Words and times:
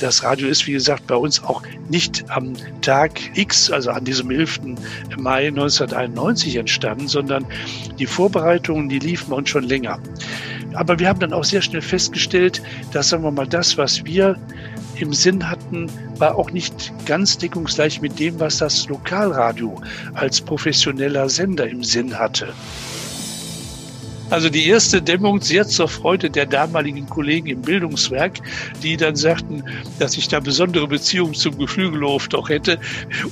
Das 0.00 0.24
Radio 0.24 0.48
ist, 0.48 0.66
wie 0.66 0.72
gesagt, 0.72 1.06
bei 1.06 1.14
uns 1.14 1.44
auch 1.44 1.62
nicht 1.90 2.24
am 2.30 2.54
Tag 2.80 3.20
X, 3.36 3.70
also 3.70 3.90
an 3.90 4.04
diesem 4.04 4.30
11. 4.30 4.60
Mai 5.18 5.48
1991 5.48 6.56
entstanden, 6.56 7.06
sondern 7.06 7.44
die 7.98 8.06
Vorbereitungen, 8.06 8.88
die 8.88 8.98
liefen 8.98 9.32
uns 9.32 9.50
schon 9.50 9.64
länger. 9.64 10.00
Aber 10.72 10.98
wir 10.98 11.08
haben 11.08 11.20
dann 11.20 11.34
auch 11.34 11.44
sehr 11.44 11.60
schnell 11.60 11.82
festgestellt, 11.82 12.62
dass, 12.92 13.10
sagen 13.10 13.24
wir 13.24 13.30
mal, 13.30 13.46
das, 13.46 13.76
was 13.76 14.04
wir 14.06 14.36
im 14.96 15.12
Sinn 15.12 15.48
hatten, 15.48 15.90
war 16.16 16.36
auch 16.36 16.50
nicht 16.50 16.92
ganz 17.04 17.36
deckungsgleich 17.36 18.00
mit 18.00 18.18
dem, 18.18 18.40
was 18.40 18.58
das 18.58 18.88
Lokalradio 18.88 19.80
als 20.14 20.40
professioneller 20.40 21.28
Sender 21.28 21.68
im 21.68 21.84
Sinn 21.84 22.18
hatte. 22.18 22.54
Also 24.30 24.48
die 24.48 24.68
erste 24.68 25.02
Dämmung 25.02 25.40
sehr 25.40 25.66
zur 25.66 25.88
Freude 25.88 26.30
der 26.30 26.46
damaligen 26.46 27.08
Kollegen 27.08 27.48
im 27.48 27.62
Bildungswerk, 27.62 28.38
die 28.82 28.96
dann 28.96 29.16
sagten, 29.16 29.64
dass 29.98 30.16
ich 30.16 30.28
da 30.28 30.38
besondere 30.38 30.86
Beziehungen 30.86 31.34
zum 31.34 31.58
Geflügelhof 31.58 32.28
doch 32.28 32.48
hätte 32.48 32.78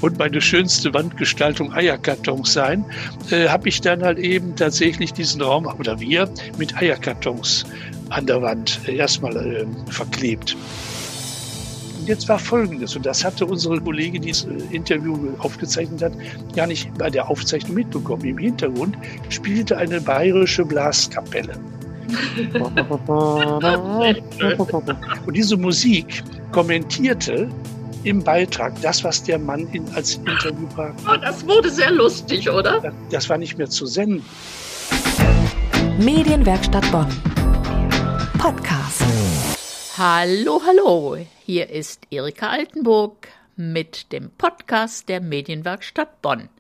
und 0.01 0.19
meine 0.19 0.41
schönste 0.41 0.93
Wandgestaltung 0.93 1.73
Eierkartons 1.73 2.53
sein, 2.53 2.85
äh, 3.31 3.49
habe 3.49 3.69
ich 3.69 3.81
dann 3.81 4.03
halt 4.03 4.19
eben 4.19 4.57
tatsächlich 4.57 5.13
diesen 5.13 5.41
Raum, 5.41 5.67
oder 5.79 6.01
wir, 6.01 6.29
mit 6.59 6.77
Eierkartons 6.77 7.65
an 8.11 8.27
der 8.27 8.43
Wand 8.43 8.81
äh, 8.87 8.97
erstmal 8.97 9.37
äh, 9.37 9.67
verklebt 9.91 10.57
jetzt 12.09 12.29
war 12.29 12.39
Folgendes, 12.39 12.95
und 12.97 13.07
das 13.07 13.25
hatte 13.25 13.47
unsere 13.47 13.81
Kollegin, 13.81 14.23
die 14.23 14.31
das 14.31 14.45
äh, 14.45 14.75
Interview 14.75 15.17
aufgezeichnet 15.39 16.03
hat, 16.03 16.13
gar 16.57 16.67
nicht 16.67 16.93
bei 16.99 17.11
der 17.11 17.31
Aufzeichnung 17.31 17.77
mitbekommen. 17.77 18.25
Im 18.25 18.39
Hintergrund 18.39 18.97
spielte 19.29 19.77
eine 19.77 20.01
bayerische 20.01 20.65
Blaskapelle. 20.65 21.55
und 25.27 25.37
diese 25.37 25.59
Musik 25.59 26.25
kommentierte 26.53 27.51
im 28.05 28.23
Beitrag 28.23 28.81
das, 28.81 29.05
was 29.05 29.23
der 29.23 29.39
Mann 29.39 29.69
in, 29.73 29.85
als 29.95 30.15
Interviewpartner. 30.15 31.13
Oh, 31.13 31.17
das 31.21 31.47
wurde 31.47 31.69
sehr 31.69 31.91
lustig, 31.91 32.49
oder? 32.49 32.81
Das, 32.81 32.95
das 33.11 33.29
war 33.29 33.37
nicht 33.37 33.59
mehr 33.59 33.69
zu 33.69 33.85
senden. 33.85 34.25
Medienwerkstatt 35.99 36.91
Bonn. 36.91 37.09
Podcast. 38.39 39.03
Hallo, 39.99 40.63
hallo. 40.65 41.19
Hier 41.51 41.71
ist 41.71 42.07
Erika 42.11 42.51
Altenburg 42.51 43.29
mit 43.57 44.13
dem 44.13 44.31
Podcast 44.31 45.09
der 45.09 45.23
Medienwerkstatt 45.23 46.21
Bonn. 46.21 46.51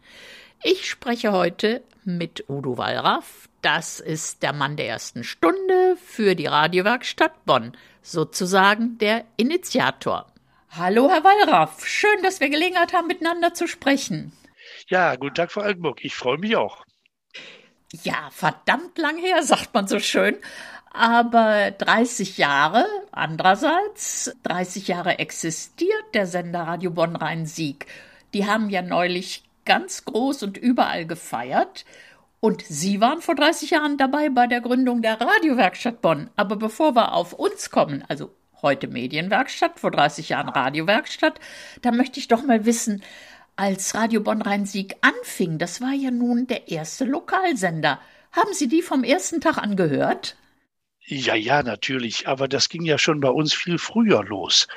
Ich 0.62 0.89
spreche 0.89 1.30
heute 1.30 1.83
mit 2.06 2.48
Udo 2.48 2.78
Wallraff. 2.78 3.50
Das 3.61 4.00
ist 4.00 4.42
der 4.42 4.55
Mann 4.55 4.78
der 4.78 4.89
ersten 4.89 5.25
Stunde 5.25 5.98
für 6.03 6.34
die 6.34 6.47
Radiowerkstatt 6.47 7.45
Bonn, 7.45 7.77
sozusagen 8.00 8.97
der 8.97 9.27
Initiator. 9.36 10.33
Hallo, 10.70 11.11
Herr 11.11 11.23
Wallraff. 11.23 11.86
Schön, 11.86 12.23
dass 12.23 12.41
wir 12.41 12.48
Gelegenheit 12.48 12.95
haben, 12.95 13.08
miteinander 13.08 13.52
zu 13.52 13.69
sprechen. 13.69 14.33
Ja, 14.89 15.17
guten 15.17 15.34
Tag, 15.34 15.52
Frau 15.52 15.61
Altenburg. 15.61 16.02
Ich 16.02 16.14
freue 16.14 16.39
mich 16.39 16.56
auch. 16.56 16.83
Ja, 18.05 18.28
verdammt 18.30 18.97
lang 18.97 19.19
her, 19.19 19.42
sagt 19.42 19.75
man 19.75 19.86
so 19.86 19.98
schön. 19.98 20.39
Aber 20.91 21.70
30 21.70 22.39
Jahre, 22.39 22.84
andererseits, 23.12 24.34
30 24.44 24.89
Jahre 24.89 25.19
existiert 25.19 26.14
der 26.14 26.27
Sender 26.27 26.61
Radio 26.61 26.91
Bonn 26.91 27.17
Rhein-Sieg. 27.17 27.86
Die 28.34 28.47
haben 28.47 28.70
ja 28.70 28.83
neulich 28.83 29.45
ganz 29.64 30.05
groß 30.05 30.42
und 30.42 30.56
überall 30.56 31.06
gefeiert. 31.06 31.84
Und 32.41 32.62
Sie 32.62 33.00
waren 33.00 33.20
vor 33.20 33.34
30 33.34 33.70
Jahren 33.70 33.97
dabei 33.97 34.28
bei 34.30 34.47
der 34.47 34.61
Gründung 34.61 35.03
der 35.03 35.20
Radiowerkstatt 35.20 36.00
Bonn. 36.00 36.30
Aber 36.36 36.56
bevor 36.56 36.95
wir 36.95 37.12
auf 37.12 37.33
uns 37.33 37.70
kommen, 37.70 38.05
also 38.08 38.34
heute 38.62 38.89
Medienwerkstatt, 38.89 39.78
vor 39.78 39.91
30 39.91 40.30
Jahren 40.30 40.48
Radiowerkstatt, 40.48 41.39
da 41.83 41.91
möchte 41.92 42.19
ich 42.20 42.28
doch 42.28 42.42
mal 42.42 42.64
wissen, 42.64 43.02
als 43.56 43.95
Radio 43.95 44.20
Bonn 44.20 44.41
Rhein-Sieg 44.41 44.97
anfing, 45.00 45.58
das 45.58 45.80
war 45.80 45.92
ja 45.92 46.12
nun 46.12 46.47
der 46.47 46.68
erste 46.68 47.05
Lokalsender. 47.05 47.98
Haben 48.30 48.52
Sie 48.52 48.68
die 48.68 48.83
vom 48.83 49.02
ersten 49.02 49.41
Tag 49.41 49.58
angehört? 49.58 50.36
Ja, 51.11 51.35
ja, 51.35 51.63
natürlich. 51.63 52.29
Aber 52.29 52.48
das 52.48 52.69
ging 52.69 52.83
ja 52.83 52.98
schon 52.98 53.20
bei 53.20 53.30
uns 53.30 53.55
viel 53.55 53.79
früher 53.79 54.23
los. 54.24 54.69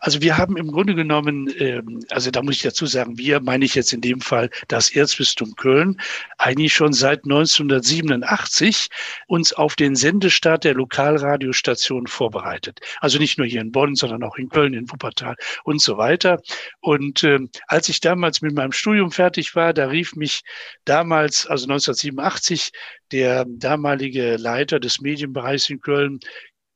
Also 0.00 0.22
wir 0.22 0.38
haben 0.38 0.56
im 0.56 0.70
Grunde 0.70 0.94
genommen, 0.94 1.52
ähm, 1.58 2.04
also 2.08 2.30
da 2.30 2.40
muss 2.40 2.54
ich 2.54 2.62
dazu 2.62 2.86
sagen, 2.86 3.18
wir 3.18 3.40
meine 3.40 3.64
ich 3.64 3.74
jetzt 3.74 3.92
in 3.92 4.00
dem 4.00 4.20
Fall 4.20 4.48
das 4.68 4.94
Erzbistum 4.94 5.56
Köln, 5.56 6.00
eigentlich 6.38 6.72
schon 6.72 6.92
seit 6.92 7.24
1987 7.24 8.90
uns 9.26 9.52
auf 9.54 9.74
den 9.74 9.96
Sendestart 9.96 10.62
der 10.62 10.74
Lokalradiostation 10.74 12.06
vorbereitet. 12.06 12.78
Also 13.00 13.18
nicht 13.18 13.36
nur 13.38 13.48
hier 13.48 13.60
in 13.60 13.72
Bonn, 13.72 13.96
sondern 13.96 14.22
auch 14.22 14.36
in 14.36 14.50
Köln, 14.50 14.74
in 14.74 14.88
Wuppertal 14.88 15.34
und 15.64 15.80
so 15.82 15.96
weiter. 15.98 16.40
Und 16.78 17.24
äh, 17.24 17.40
als 17.66 17.88
ich 17.88 17.98
damals 17.98 18.40
mit 18.40 18.54
meinem 18.54 18.70
Studium 18.70 19.10
fertig 19.10 19.56
war, 19.56 19.72
da 19.72 19.86
rief 19.86 20.14
mich 20.14 20.42
damals, 20.84 21.44
also 21.48 21.64
1987, 21.64 22.70
der 23.12 23.44
damalige 23.46 24.36
Leiter 24.36 24.80
des 24.80 25.00
Medienbereichs 25.00 25.70
in 25.70 25.80
Köln, 25.80 26.20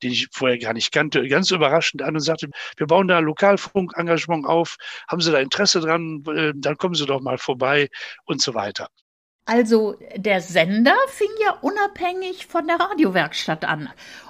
den 0.03 0.13
ich 0.13 0.29
vorher 0.31 0.59
gar 0.59 0.75
nicht 0.75 0.93
kannte, 0.93 1.27
ganz 1.29 1.51
überraschend 1.51 2.03
an 2.03 2.15
und 2.15 2.21
sagte, 2.21 2.49
wir 2.77 2.87
bauen 2.87 3.09
da 3.09 3.19
Lokalfunkengagement 3.19 4.47
auf, 4.47 4.77
haben 5.09 5.21
Sie 5.21 5.33
da 5.33 5.39
Interesse 5.39 5.81
dran, 5.81 6.23
äh, 6.29 6.53
dann 6.55 6.77
kommen 6.77 6.95
Sie 6.95 7.07
doch 7.07 7.21
mal 7.21 7.39
vorbei 7.39 7.89
und 8.25 8.43
so 8.43 8.55
weiter. 8.55 8.89
Also 9.47 9.97
der 10.17 10.41
Sender 10.41 10.97
fing 11.09 11.31
ja 11.41 11.53
unabhängig 11.61 12.47
von 12.47 12.67
der 12.67 12.81
Radiowerkstatt 12.81 13.65
an. 13.65 13.89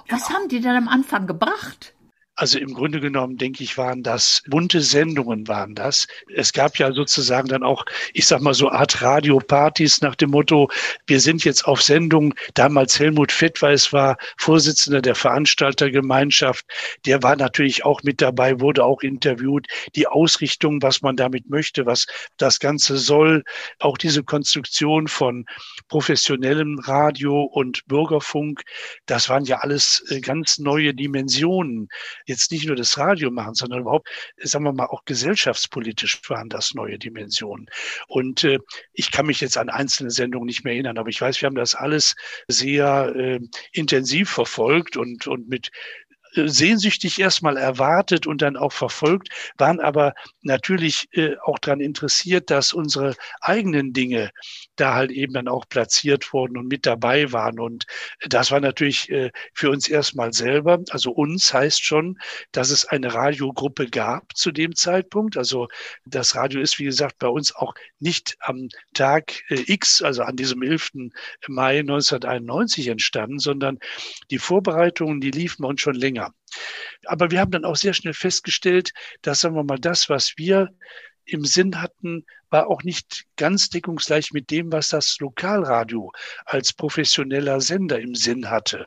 Was 0.09 0.29
ja. 0.29 0.35
haben 0.35 0.47
die 0.47 0.61
denn 0.61 0.75
am 0.75 0.87
Anfang 0.87 1.25
gebracht? 1.25 1.95
Also 2.39 2.59
im 2.59 2.75
Grunde 2.75 2.99
genommen, 2.99 3.37
denke 3.37 3.63
ich, 3.63 3.79
waren 3.79 4.03
das 4.03 4.43
bunte 4.45 4.81
Sendungen 4.81 5.47
waren 5.47 5.73
das. 5.73 6.05
Es 6.35 6.53
gab 6.53 6.77
ja 6.77 6.91
sozusagen 6.91 7.47
dann 7.47 7.63
auch, 7.63 7.83
ich 8.13 8.27
sag 8.27 8.41
mal 8.41 8.53
so 8.53 8.69
Art 8.69 9.01
Radiopartys 9.01 10.01
nach 10.01 10.13
dem 10.13 10.29
Motto, 10.29 10.69
wir 11.07 11.19
sind 11.19 11.43
jetzt 11.45 11.65
auf 11.65 11.81
Sendung. 11.81 12.35
Damals 12.53 12.99
Helmut 12.99 13.31
Fettweis 13.31 13.91
war 13.91 14.17
Vorsitzender 14.37 15.01
der 15.01 15.15
Veranstaltergemeinschaft. 15.15 16.63
Der 17.07 17.23
war 17.23 17.35
natürlich 17.35 17.83
auch 17.85 18.03
mit 18.03 18.21
dabei, 18.21 18.59
wurde 18.59 18.83
auch 18.83 19.01
interviewt. 19.01 19.65
Die 19.95 20.05
Ausrichtung, 20.05 20.79
was 20.83 21.01
man 21.01 21.15
damit 21.15 21.49
möchte, 21.49 21.87
was 21.87 22.05
das 22.37 22.59
Ganze 22.59 22.97
soll, 22.97 23.43
auch 23.79 23.97
diese 23.97 24.23
Konstruktion 24.23 25.07
von 25.07 25.47
professionellem 25.87 26.77
Radio 26.83 27.41
und 27.41 27.83
Bürgerfunk, 27.87 28.61
das 29.07 29.27
waren 29.27 29.45
ja 29.45 29.57
alles 29.61 30.05
äh, 30.09 30.21
ganz 30.21 30.59
neue 30.59 30.93
Dimensionen 30.93 31.89
jetzt 32.27 32.51
nicht 32.51 32.67
nur 32.67 32.75
das 32.75 32.97
Radio 32.97 33.31
machen, 33.31 33.55
sondern 33.55 33.81
überhaupt, 33.81 34.09
sagen 34.37 34.65
wir 34.65 34.73
mal, 34.73 34.85
auch 34.85 35.05
gesellschaftspolitisch 35.05 36.21
waren 36.29 36.49
das 36.49 36.73
neue 36.73 36.99
Dimensionen. 36.99 37.67
Und 38.07 38.43
äh, 38.43 38.59
ich 38.93 39.11
kann 39.11 39.25
mich 39.25 39.41
jetzt 39.41 39.57
an 39.57 39.69
einzelne 39.69 40.11
Sendungen 40.11 40.45
nicht 40.45 40.63
mehr 40.63 40.73
erinnern, 40.73 40.97
aber 40.97 41.09
ich 41.09 41.19
weiß, 41.19 41.41
wir 41.41 41.47
haben 41.47 41.55
das 41.55 41.75
alles 41.75 42.15
sehr 42.47 43.13
äh, 43.15 43.39
intensiv 43.71 44.29
verfolgt 44.29 44.97
und, 44.97 45.27
und 45.27 45.47
mit 45.47 45.71
sehnsüchtig 46.45 47.19
erstmal 47.19 47.57
erwartet 47.57 48.27
und 48.27 48.41
dann 48.41 48.57
auch 48.57 48.73
verfolgt, 48.73 49.29
waren 49.57 49.79
aber 49.79 50.13
natürlich 50.41 51.07
äh, 51.13 51.35
auch 51.43 51.59
daran 51.59 51.79
interessiert, 51.79 52.49
dass 52.49 52.73
unsere 52.73 53.15
eigenen 53.41 53.93
Dinge 53.93 54.31
da 54.75 54.93
halt 54.93 55.11
eben 55.11 55.33
dann 55.33 55.47
auch 55.47 55.67
platziert 55.67 56.31
wurden 56.33 56.57
und 56.57 56.67
mit 56.67 56.85
dabei 56.85 57.31
waren. 57.31 57.59
Und 57.59 57.85
das 58.27 58.51
war 58.51 58.59
natürlich 58.59 59.09
äh, 59.09 59.31
für 59.53 59.69
uns 59.69 59.87
erstmal 59.87 60.33
selber, 60.33 60.79
also 60.89 61.11
uns 61.11 61.53
heißt 61.53 61.83
schon, 61.83 62.17
dass 62.51 62.69
es 62.69 62.85
eine 62.85 63.13
Radiogruppe 63.13 63.87
gab 63.89 64.35
zu 64.35 64.51
dem 64.51 64.75
Zeitpunkt. 64.75 65.37
Also 65.37 65.67
das 66.05 66.35
Radio 66.35 66.61
ist, 66.61 66.79
wie 66.79 66.85
gesagt, 66.85 67.19
bei 67.19 67.27
uns 67.27 67.55
auch 67.55 67.73
nicht 67.99 68.37
am 68.39 68.69
Tag 68.93 69.43
äh, 69.49 69.63
X, 69.67 70.01
also 70.01 70.23
an 70.23 70.35
diesem 70.35 70.61
11. 70.61 70.91
Mai 71.47 71.79
1991 71.79 72.87
entstanden, 72.87 73.39
sondern 73.39 73.79
die 74.31 74.39
Vorbereitungen, 74.39 75.21
die 75.21 75.31
liefen 75.31 75.65
uns 75.65 75.81
schon 75.81 75.95
länger. 75.95 76.26
Aber 77.05 77.31
wir 77.31 77.39
haben 77.39 77.51
dann 77.51 77.65
auch 77.65 77.75
sehr 77.75 77.93
schnell 77.93 78.13
festgestellt, 78.13 78.91
dass, 79.21 79.41
sagen 79.41 79.55
wir 79.55 79.63
mal, 79.63 79.79
das, 79.79 80.09
was 80.09 80.33
wir 80.37 80.69
im 81.25 81.45
Sinn 81.45 81.81
hatten, 81.81 82.25
war 82.49 82.67
auch 82.67 82.83
nicht 82.83 83.25
ganz 83.35 83.69
deckungsgleich 83.69 84.31
mit 84.31 84.49
dem, 84.49 84.71
was 84.71 84.89
das 84.89 85.17
Lokalradio 85.19 86.11
als 86.45 86.71
professioneller 86.73 87.59
Sender 87.59 87.99
im 87.99 88.15
Sinn 88.15 88.49
hatte. 88.49 88.85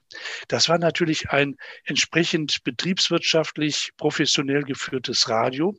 Das 0.49 0.69
war 0.69 0.79
natürlich 0.79 1.31
ein 1.31 1.57
entsprechend 1.85 2.65
betriebswirtschaftlich 2.65 3.91
professionell 3.99 4.63
geführtes 4.63 5.29
Radio. 5.29 5.79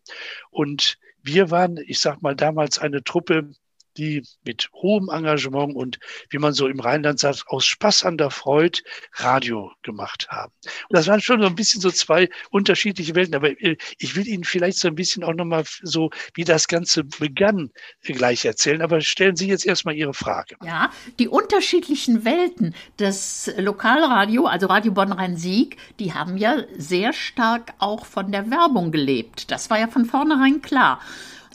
Und 0.52 1.00
wir 1.24 1.50
waren, 1.50 1.78
ich 1.78 2.00
sag 2.00 2.22
mal, 2.22 2.36
damals 2.36 2.78
eine 2.78 3.04
Truppe 3.04 3.52
die 3.98 4.24
mit 4.44 4.70
hohem 4.74 5.10
Engagement 5.10 5.76
und, 5.76 6.00
wie 6.30 6.38
man 6.38 6.54
so 6.54 6.68
im 6.68 6.80
Rheinland 6.80 7.20
sagt, 7.20 7.44
aus 7.48 7.66
Spaß 7.66 8.06
an 8.06 8.18
der 8.18 8.30
Freude 8.30 8.80
Radio 9.14 9.72
gemacht 9.84 10.28
haben. 10.30 10.54
Und 10.64 10.98
das 10.98 11.08
waren 11.08 11.22
schon 11.22 11.42
so 11.42 11.48
ein 11.48 11.56
bisschen 11.56 11.82
so 11.82 11.92
zwei 11.92 12.30
unterschiedliche 12.50 13.16
Welten. 13.16 13.36
Aber 13.36 13.50
äh, 13.62 13.78
ich 13.98 14.16
will 14.16 14.28
Ihnen 14.28 14.44
vielleicht 14.44 14.80
so 14.80 14.88
ein 14.88 14.96
bisschen 14.96 15.24
auch 15.24 15.34
nochmal 15.34 15.64
so, 15.82 16.10
wie 16.34 16.44
das 16.44 16.68
Ganze 16.68 17.04
begann, 17.04 17.72
gleich 18.04 18.46
erzählen. 18.46 18.82
Aber 18.82 19.02
stellen 19.02 19.36
Sie 19.36 19.48
jetzt 19.48 19.66
erstmal 19.66 19.96
Ihre 19.96 20.14
Frage. 20.14 20.56
Ja, 20.64 20.92
die 21.20 21.28
unterschiedlichen 21.28 22.26
Welten 22.26 22.76
des 23.00 23.52
Lokalradio, 23.58 24.46
also 24.46 24.68
Radio 24.68 24.92
Bonn-Rhein-Sieg, 24.92 25.78
die 26.00 26.14
haben 26.14 26.38
ja 26.38 26.64
sehr 26.78 27.14
stark 27.14 27.74
auch 27.80 28.06
von 28.06 28.32
der 28.32 28.50
Werbung 28.50 28.92
gelebt. 28.92 29.52
Das 29.52 29.70
war 29.70 29.80
ja 29.80 29.88
von 29.88 30.06
vornherein 30.06 30.62
klar. 30.62 31.02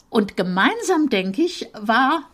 Und 0.09 0.37
gemeinsam, 0.37 1.09
denke 1.09 1.41
ich, 1.41 1.67
war, 1.73 2.29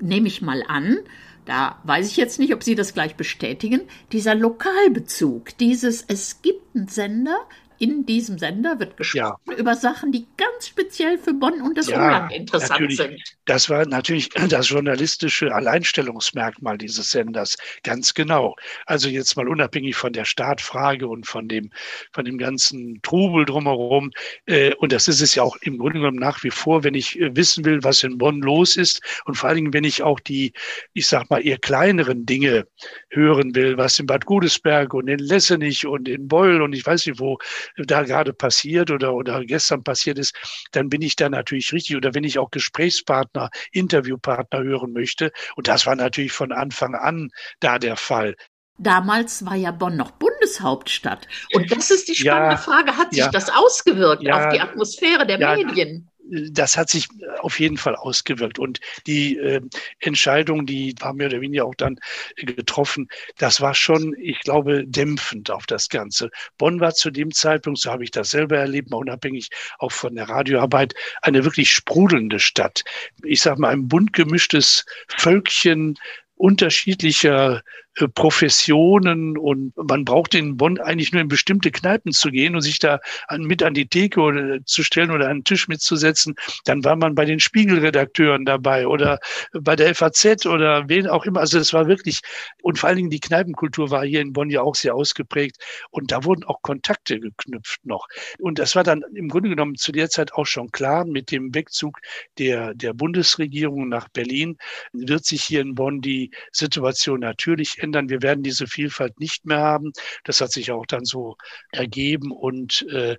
nehme 0.00 0.28
ich 0.28 0.42
mal 0.42 0.62
an, 0.66 0.98
da 1.44 1.78
weiß 1.84 2.06
ich 2.10 2.16
jetzt 2.16 2.38
nicht, 2.38 2.52
ob 2.52 2.62
Sie 2.62 2.74
das 2.74 2.94
gleich 2.94 3.16
bestätigen, 3.16 3.80
dieser 4.12 4.34
Lokalbezug, 4.34 5.56
dieses, 5.58 6.04
es 6.06 6.42
gibt 6.42 6.76
einen 6.76 6.88
Sender, 6.88 7.38
in 7.78 8.06
diesem 8.06 8.38
Sender 8.38 8.78
wird 8.80 8.96
gesprochen 8.96 9.36
ja. 9.46 9.54
über 9.54 9.74
Sachen, 9.76 10.10
die 10.12 10.26
ganz 10.36 10.68
speziell 10.68 11.18
für 11.18 11.32
Bonn 11.32 11.62
und 11.62 11.76
das 11.78 11.88
ja, 11.88 11.96
Umland 11.96 12.32
interessant 12.32 12.92
sind. 12.92 13.20
Das 13.44 13.70
war 13.70 13.86
natürlich 13.86 14.28
das 14.48 14.68
journalistische 14.68 15.54
Alleinstellungsmerkmal 15.54 16.78
dieses 16.78 17.10
Senders, 17.10 17.56
ganz 17.84 18.14
genau. 18.14 18.56
Also 18.86 19.08
jetzt 19.08 19.36
mal 19.36 19.48
unabhängig 19.48 19.96
von 19.96 20.12
der 20.12 20.24
Startfrage 20.24 21.06
und 21.06 21.26
von 21.26 21.48
dem, 21.48 21.70
von 22.12 22.24
dem 22.24 22.38
ganzen 22.38 23.00
Trubel 23.02 23.44
drumherum. 23.44 24.10
Äh, 24.46 24.74
und 24.76 24.92
das 24.92 25.06
ist 25.08 25.20
es 25.20 25.34
ja 25.34 25.42
auch 25.42 25.56
im 25.62 25.78
Grunde 25.78 26.00
genommen 26.00 26.18
nach 26.18 26.42
wie 26.42 26.50
vor, 26.50 26.82
wenn 26.84 26.94
ich 26.94 27.18
äh, 27.20 27.34
wissen 27.36 27.64
will, 27.64 27.82
was 27.84 28.02
in 28.02 28.18
Bonn 28.18 28.40
los 28.40 28.76
ist 28.76 29.00
und 29.24 29.36
vor 29.36 29.48
allen 29.48 29.56
Dingen, 29.56 29.72
wenn 29.72 29.84
ich 29.84 30.02
auch 30.02 30.20
die, 30.20 30.52
ich 30.94 31.06
sag 31.06 31.30
mal, 31.30 31.44
eher 31.44 31.58
kleineren 31.58 32.26
Dinge 32.26 32.66
hören 33.10 33.54
will, 33.54 33.76
was 33.76 33.98
in 33.98 34.06
Bad 34.06 34.26
Godesberg 34.26 34.94
und 34.94 35.08
in 35.08 35.18
Lessenich 35.18 35.86
und 35.86 36.08
in 36.08 36.26
Beul 36.26 36.60
und 36.60 36.72
ich 36.72 36.84
weiß 36.84 37.06
nicht 37.06 37.20
wo 37.20 37.38
da 37.76 38.02
gerade 38.02 38.32
passiert 38.32 38.90
oder, 38.90 39.14
oder 39.14 39.44
gestern 39.44 39.82
passiert 39.82 40.18
ist, 40.18 40.34
dann 40.72 40.88
bin 40.88 41.02
ich 41.02 41.16
da 41.16 41.28
natürlich 41.28 41.72
richtig. 41.72 41.96
Oder 41.96 42.14
wenn 42.14 42.24
ich 42.24 42.38
auch 42.38 42.50
Gesprächspartner, 42.50 43.50
Interviewpartner 43.72 44.62
hören 44.62 44.92
möchte. 44.92 45.32
Und 45.56 45.68
das 45.68 45.86
war 45.86 45.96
natürlich 45.96 46.32
von 46.32 46.52
Anfang 46.52 46.94
an 46.94 47.30
da 47.60 47.78
der 47.78 47.96
Fall. 47.96 48.34
Damals 48.78 49.44
war 49.44 49.56
ja 49.56 49.72
Bonn 49.72 49.96
noch 49.96 50.12
Bundeshauptstadt. 50.12 51.26
Und 51.52 51.70
das 51.72 51.90
ist 51.90 52.06
die 52.08 52.14
spannende 52.14 52.54
ja, 52.54 52.56
Frage, 52.56 52.96
hat 52.96 53.10
sich 53.10 53.18
ja, 53.18 53.30
das 53.30 53.50
ausgewirkt 53.50 54.22
ja, 54.22 54.46
auf 54.46 54.52
die 54.52 54.60
Atmosphäre 54.60 55.26
der 55.26 55.56
Medien? 55.56 56.08
Das 56.30 56.76
hat 56.76 56.90
sich 56.90 57.08
auf 57.40 57.58
jeden 57.60 57.76
Fall 57.76 57.96
ausgewirkt. 57.96 58.58
Und 58.58 58.80
die 59.06 59.36
äh, 59.38 59.60
Entscheidung, 60.00 60.66
die 60.66 60.94
war 61.00 61.12
mehr 61.12 61.28
oder 61.28 61.40
weniger 61.40 61.64
auch 61.64 61.74
dann 61.74 61.98
getroffen, 62.36 63.08
das 63.38 63.60
war 63.60 63.74
schon, 63.74 64.14
ich 64.18 64.40
glaube, 64.40 64.86
dämpfend 64.86 65.50
auf 65.50 65.66
das 65.66 65.88
Ganze. 65.88 66.30
Bonn 66.58 66.80
war 66.80 66.94
zu 66.94 67.10
dem 67.10 67.32
Zeitpunkt, 67.32 67.80
so 67.80 67.90
habe 67.90 68.04
ich 68.04 68.10
das 68.10 68.30
selber 68.30 68.58
erlebt, 68.58 68.92
unabhängig 68.92 69.50
auch 69.78 69.92
von 69.92 70.14
der 70.14 70.28
Radioarbeit, 70.28 70.94
eine 71.22 71.44
wirklich 71.44 71.72
sprudelnde 71.72 72.40
Stadt. 72.40 72.84
Ich 73.24 73.40
sage 73.42 73.60
mal, 73.60 73.70
ein 73.70 73.88
bunt 73.88 74.12
gemischtes 74.12 74.84
Völkchen 75.08 75.98
unterschiedlicher 76.34 77.62
Professionen 78.06 79.36
und 79.36 79.76
man 79.76 80.04
braucht 80.04 80.34
in 80.34 80.56
Bonn 80.56 80.78
eigentlich 80.78 81.12
nur 81.12 81.20
in 81.20 81.28
bestimmte 81.28 81.70
Kneipen 81.70 82.12
zu 82.12 82.30
gehen 82.30 82.54
und 82.54 82.60
sich 82.60 82.78
da 82.78 83.00
an, 83.26 83.42
mit 83.42 83.62
an 83.62 83.74
die 83.74 83.88
Theke 83.88 84.20
oder, 84.20 84.64
zu 84.64 84.82
stellen 84.82 85.10
oder 85.10 85.28
an 85.28 85.38
den 85.38 85.44
Tisch 85.44 85.68
mitzusetzen. 85.68 86.36
Dann 86.64 86.84
war 86.84 86.96
man 86.96 87.14
bei 87.14 87.24
den 87.24 87.40
Spiegelredakteuren 87.40 88.44
dabei 88.44 88.86
oder 88.86 89.18
bei 89.52 89.74
der 89.74 89.94
FAZ 89.94 90.46
oder 90.46 90.88
wen 90.88 91.08
auch 91.08 91.24
immer. 91.24 91.40
Also 91.40 91.58
es 91.58 91.72
war 91.72 91.88
wirklich, 91.88 92.20
und 92.62 92.78
vor 92.78 92.88
allen 92.88 92.98
Dingen 92.98 93.10
die 93.10 93.20
Kneipenkultur 93.20 93.90
war 93.90 94.04
hier 94.04 94.20
in 94.20 94.32
Bonn 94.32 94.50
ja 94.50 94.62
auch 94.62 94.76
sehr 94.76 94.94
ausgeprägt 94.94 95.56
und 95.90 96.12
da 96.12 96.24
wurden 96.24 96.44
auch 96.44 96.62
Kontakte 96.62 97.18
geknüpft 97.18 97.84
noch. 97.84 98.06
Und 98.38 98.58
das 98.58 98.76
war 98.76 98.84
dann 98.84 99.02
im 99.14 99.28
Grunde 99.28 99.48
genommen 99.48 99.74
zu 99.74 99.92
der 99.92 100.08
Zeit 100.08 100.32
auch 100.34 100.46
schon 100.46 100.70
klar 100.70 101.04
mit 101.04 101.32
dem 101.32 101.54
Wegzug 101.54 101.98
der, 102.38 102.74
der 102.74 102.92
Bundesregierung 102.92 103.88
nach 103.88 104.08
Berlin 104.08 104.56
wird 104.92 105.24
sich 105.24 105.42
hier 105.42 105.60
in 105.62 105.74
Bonn 105.74 106.00
die 106.00 106.30
Situation 106.52 107.20
natürlich 107.20 107.78
ändern 107.78 107.87
ändern. 107.88 108.08
Wir 108.08 108.22
werden 108.22 108.42
diese 108.42 108.66
Vielfalt 108.66 109.18
nicht 109.18 109.46
mehr 109.46 109.58
haben. 109.58 109.92
Das 110.24 110.40
hat 110.40 110.52
sich 110.52 110.70
auch 110.70 110.86
dann 110.86 111.04
so 111.04 111.36
ergeben 111.72 112.30
und 112.30 112.86
äh, 112.90 113.16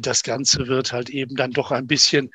das 0.00 0.22
Ganze 0.22 0.68
wird 0.68 0.92
halt 0.92 1.10
eben 1.10 1.36
dann 1.36 1.52
doch 1.52 1.70
ein 1.70 1.86
bisschen, 1.86 2.30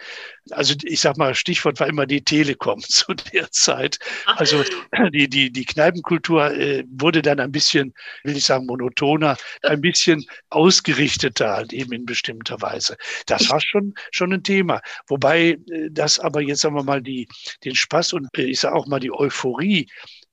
also 0.52 0.74
ich 0.84 1.00
sag 1.00 1.18
mal, 1.18 1.36
Stichwort 1.36 1.80
war 1.80 1.88
immer 1.88 2.06
die 2.06 2.24
Telekom 2.24 2.80
zu 2.82 3.14
der 3.14 3.52
Zeit. 3.52 4.00
Also 4.26 4.64
die, 5.12 5.30
die, 5.30 5.52
die 5.52 5.66
Kneipenkultur 5.66 6.52
äh, 6.52 6.84
wurde 6.90 7.22
dann 7.22 7.40
ein 7.40 7.52
bisschen, 7.52 7.94
will 8.24 8.38
ich 8.38 8.46
sagen, 8.46 8.66
monotoner, 8.66 9.38
ein 9.62 9.82
bisschen 9.82 10.26
ausgerichteter 10.50 11.54
halt 11.54 11.74
eben 11.74 11.94
in 11.94 12.06
bestimmter 12.06 12.62
Weise. 12.62 12.98
Das 13.28 13.50
war 13.50 13.62
schon, 13.62 13.94
schon 14.12 14.34
ein 14.34 14.44
Thema. 14.44 14.82
Wobei 15.08 15.58
äh, 15.72 15.90
das 15.92 16.20
aber 16.20 16.42
jetzt 16.42 16.62
sagen 16.62 16.76
wir 16.76 16.84
mal 16.84 17.02
die, 17.02 17.28
den 17.64 17.76
Spaß 17.76 18.14
und 18.14 18.28
äh, 18.38 18.44
ich 18.44 18.60
sage 18.60 18.76
auch 18.76 18.88
mal 18.88 19.00
die 19.00 19.12
Euphorie 19.12 19.88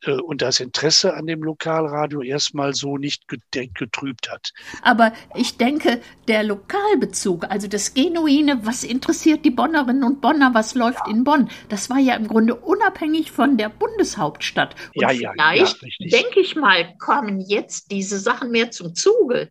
und 0.06 0.42
das 0.42 0.60
Interesse 0.60 1.14
an 1.14 1.26
dem 1.26 1.42
Lokalradio 1.42 2.22
erstmal 2.22 2.74
so 2.74 2.98
nicht 2.98 3.24
getrübt 3.28 4.30
hat. 4.30 4.52
Aber 4.82 5.12
ich 5.34 5.56
denke, 5.56 6.00
der 6.28 6.42
Lokalbezug, 6.42 7.44
also 7.48 7.68
das 7.68 7.94
Genuine, 7.94 8.64
was 8.64 8.84
interessiert 8.84 9.44
die 9.44 9.50
Bonnerinnen 9.50 10.04
und 10.04 10.20
Bonner, 10.20 10.54
was 10.54 10.74
läuft 10.74 11.06
ja. 11.06 11.12
in 11.12 11.24
Bonn, 11.24 11.50
das 11.68 11.90
war 11.90 11.98
ja 11.98 12.14
im 12.14 12.28
Grunde 12.28 12.56
unabhängig 12.56 13.30
von 13.30 13.56
der 13.56 13.68
Bundeshauptstadt. 13.68 14.74
Und 14.94 15.02
ja, 15.02 15.10
ja, 15.10 15.32
vielleicht, 15.32 15.82
ja, 15.98 16.20
denke 16.20 16.40
ich 16.40 16.56
mal, 16.56 16.94
kommen 16.98 17.40
jetzt 17.40 17.90
diese 17.90 18.18
Sachen 18.18 18.50
mehr 18.50 18.70
zum 18.70 18.94
Zuge. 18.94 19.50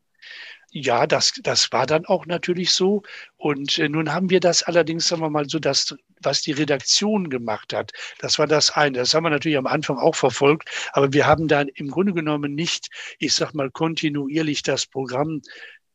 Ja, 0.74 1.06
das, 1.06 1.34
das 1.44 1.70
war 1.74 1.86
dann 1.86 2.06
auch 2.06 2.26
natürlich 2.26 2.72
so. 2.72 3.04
Und 3.36 3.78
äh, 3.78 3.90
nun 3.90 4.14
haben 4.14 4.30
wir 4.30 4.40
das 4.40 4.64
allerdings, 4.64 5.08
sagen 5.08 5.22
wir 5.22 5.30
mal 5.30 5.50
so, 5.50 5.60
das, 5.60 5.94
was 6.22 6.42
die 6.42 6.54
Redaktion 6.54 7.30
gemacht 7.30 7.74
hat, 7.74 7.92
das 8.20 8.40
war 8.40 8.48
das 8.48 8.72
eine. 8.72 9.00
Das 9.00 9.14
haben 9.14 9.26
wir 9.26 9.32
natürlich 9.32 9.58
am 9.58 9.68
Anfang 9.68 9.98
auch 9.98 10.16
verfolgt, 10.16 10.70
aber 10.94 11.12
wir 11.12 11.28
haben 11.28 11.50
dann 11.50 11.68
im 11.68 11.90
Grunde 11.90 12.14
genommen 12.14 12.56
nicht, 12.56 12.90
ich 13.20 13.34
sag 13.34 13.54
mal, 13.54 13.70
kontinuierlich 13.70 14.64
das 14.64 14.86
Programm 14.86 15.42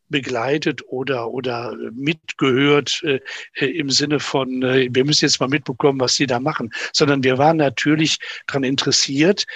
begleitet 0.08 0.82
oder 0.88 1.31
oder 1.31 1.75
mitgehört 1.93 3.02
äh, 3.02 3.20
äh 3.55 3.67
im 3.67 3.90
Sinne 3.90 4.20
von 4.20 4.62
äh, 4.62 4.88
wir 4.93 5.05
müssen 5.05 5.25
jetzt 5.25 5.40
mal 5.40 5.49
mitbekommen, 5.49 5.99
was 6.00 6.17
die 6.17 6.26
da 6.26 6.38
machen, 6.38 6.70
sondern 6.93 7.25
wir 7.25 7.38
waren 7.38 7.56
natürlich 7.56 8.19
daran 8.46 8.62
interessiert, 8.62 9.46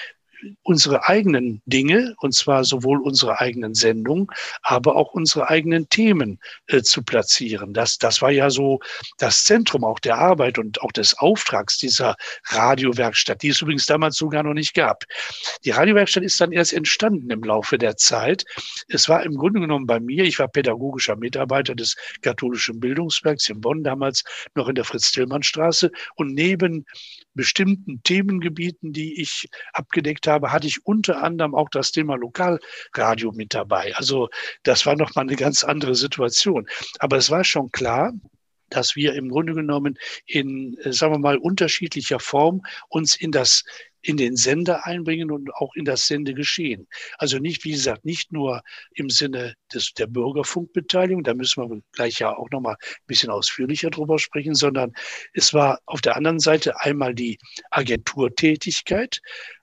unsere 0.62 1.08
eigenen 1.08 1.62
Dinge, 1.66 2.14
und 2.18 2.34
zwar 2.34 2.64
sowohl 2.64 3.00
unsere 3.00 3.40
eigenen 3.40 3.74
Sendungen, 3.74 4.28
aber 4.62 4.96
auch 4.96 5.12
unsere 5.12 5.48
eigenen 5.48 5.88
Themen 5.88 6.38
äh, 6.66 6.82
zu 6.82 7.02
platzieren. 7.02 7.72
Das, 7.72 7.98
das 7.98 8.22
war 8.22 8.30
ja 8.30 8.50
so 8.50 8.80
das 9.18 9.44
Zentrum 9.44 9.84
auch 9.84 9.98
der 9.98 10.18
Arbeit 10.18 10.58
und 10.58 10.80
auch 10.82 10.92
des 10.92 11.18
Auftrags 11.18 11.78
dieser 11.78 12.16
Radiowerkstatt, 12.46 13.42
die 13.42 13.48
es 13.48 13.60
übrigens 13.60 13.86
damals 13.86 14.16
sogar 14.16 14.42
noch 14.42 14.54
nicht 14.54 14.74
gab. 14.74 15.04
Die 15.64 15.70
Radiowerkstatt 15.70 16.22
ist 16.22 16.40
dann 16.40 16.52
erst 16.52 16.72
entstanden 16.72 17.30
im 17.30 17.42
Laufe 17.42 17.78
der 17.78 17.96
Zeit. 17.96 18.44
Es 18.88 19.08
war 19.08 19.22
im 19.24 19.36
Grunde 19.36 19.60
genommen 19.60 19.86
bei 19.86 20.00
mir, 20.00 20.24
ich 20.24 20.38
war 20.38 20.48
pädagogischer 20.48 21.16
Mitarbeiter 21.16 21.74
des 21.74 21.96
katholischen 22.22 22.80
Bildungswerks 22.80 23.48
in 23.48 23.60
Bonn, 23.60 23.82
damals 23.82 24.24
noch 24.54 24.68
in 24.68 24.74
der 24.74 24.84
Fritz-Tillmann-Straße 24.84 25.90
und 26.16 26.34
neben 26.34 26.86
bestimmten 27.34 28.02
Themengebieten, 28.02 28.92
die 28.92 29.20
ich 29.20 29.48
abgedeckt 29.72 30.26
habe, 30.26 30.29
hatte 30.42 30.66
ich 30.66 30.84
unter 30.86 31.22
anderem 31.22 31.54
auch 31.54 31.68
das 31.70 31.92
Thema 31.92 32.16
Lokalradio 32.16 33.32
mit 33.32 33.54
dabei. 33.54 33.94
Also 33.96 34.28
das 34.62 34.86
war 34.86 34.96
nochmal 34.96 35.24
eine 35.24 35.36
ganz 35.36 35.64
andere 35.64 35.94
Situation. 35.94 36.66
Aber 36.98 37.16
es 37.16 37.30
war 37.30 37.44
schon 37.44 37.70
klar, 37.70 38.12
dass 38.70 38.96
wir 38.96 39.14
im 39.14 39.28
Grunde 39.28 39.54
genommen 39.54 39.98
in, 40.26 40.76
äh, 40.78 40.92
sagen 40.92 41.14
wir 41.14 41.18
mal, 41.18 41.36
unterschiedlicher 41.36 42.20
Form 42.20 42.62
uns 42.88 43.16
in 43.16 43.32
das 43.32 43.64
in 44.02 44.16
den 44.16 44.36
Sender 44.36 44.86
einbringen 44.86 45.30
und 45.30 45.54
auch 45.54 45.74
in 45.74 45.84
das 45.84 46.06
Sendegeschehen. 46.06 46.88
Also 47.18 47.38
nicht, 47.38 47.64
wie 47.64 47.72
gesagt, 47.72 48.04
nicht 48.04 48.32
nur 48.32 48.62
im 48.94 49.10
Sinne 49.10 49.54
des, 49.72 49.92
der 49.92 50.06
Bürgerfunkbeteiligung, 50.06 51.22
da 51.22 51.34
müssen 51.34 51.62
wir 51.62 51.82
gleich 51.92 52.18
ja 52.18 52.34
auch 52.34 52.50
nochmal 52.50 52.76
ein 52.80 53.06
bisschen 53.06 53.30
ausführlicher 53.30 53.90
drüber 53.90 54.18
sprechen, 54.18 54.54
sondern 54.54 54.94
es 55.34 55.52
war 55.52 55.80
auf 55.86 56.00
der 56.00 56.16
anderen 56.16 56.40
Seite 56.40 56.80
einmal 56.80 57.14
die 57.14 57.38
Agenturtätigkeit, 57.70 59.20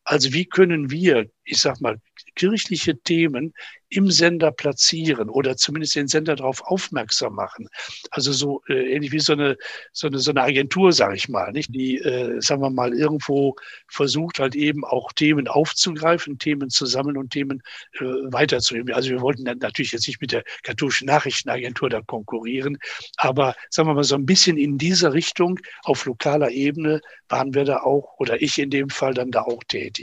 Also 0.07 0.31
wie 0.31 0.45
können 0.45 0.89
wir, 0.89 1.29
ich 1.43 1.59
sag 1.59 1.81
mal, 1.81 1.97
kirchliche 2.35 2.97
Themen 2.97 3.53
im 3.89 4.11
Sender 4.11 4.51
platzieren 4.51 5.29
oder 5.29 5.55
zumindest 5.55 5.95
den 5.95 6.07
Sender 6.07 6.35
darauf 6.35 6.61
aufmerksam 6.61 7.35
machen. 7.35 7.69
Also 8.11 8.31
so 8.31 8.61
äh, 8.67 8.93
ähnlich 8.93 9.11
wie 9.11 9.19
so 9.19 9.33
eine, 9.33 9.57
so 9.93 10.07
eine, 10.07 10.19
so 10.19 10.31
eine 10.31 10.43
Agentur, 10.43 10.91
sage 10.91 11.15
ich 11.15 11.29
mal, 11.29 11.51
nicht? 11.51 11.73
die, 11.73 11.97
äh, 11.97 12.41
sagen 12.41 12.61
wir 12.61 12.69
mal, 12.69 12.93
irgendwo 12.93 13.55
versucht 13.87 14.39
halt 14.39 14.55
eben 14.55 14.83
auch 14.83 15.13
Themen 15.13 15.47
aufzugreifen, 15.47 16.37
Themen 16.37 16.69
zu 16.69 16.85
sammeln 16.85 17.17
und 17.17 17.31
Themen 17.31 17.61
äh, 17.99 18.03
weiterzugeben. 18.03 18.93
Also 18.93 19.09
wir 19.09 19.21
wollten 19.21 19.45
dann 19.45 19.59
natürlich 19.59 19.93
jetzt 19.93 20.07
nicht 20.07 20.21
mit 20.21 20.31
der 20.31 20.43
katholischen 20.63 21.07
Nachrichtenagentur 21.07 21.89
da 21.89 22.01
konkurrieren, 22.01 22.77
aber 23.17 23.55
sagen 23.69 23.89
wir 23.89 23.93
mal 23.93 24.03
so 24.03 24.15
ein 24.15 24.25
bisschen 24.25 24.57
in 24.57 24.77
dieser 24.77 25.13
Richtung 25.13 25.59
auf 25.83 26.05
lokaler 26.05 26.51
Ebene 26.51 27.01
waren 27.29 27.53
wir 27.53 27.65
da 27.65 27.81
auch 27.81 28.15
oder 28.19 28.41
ich 28.41 28.57
in 28.57 28.69
dem 28.69 28.89
Fall 28.89 29.13
dann 29.13 29.31
da 29.31 29.41
auch 29.41 29.63
tätig. 29.67 29.96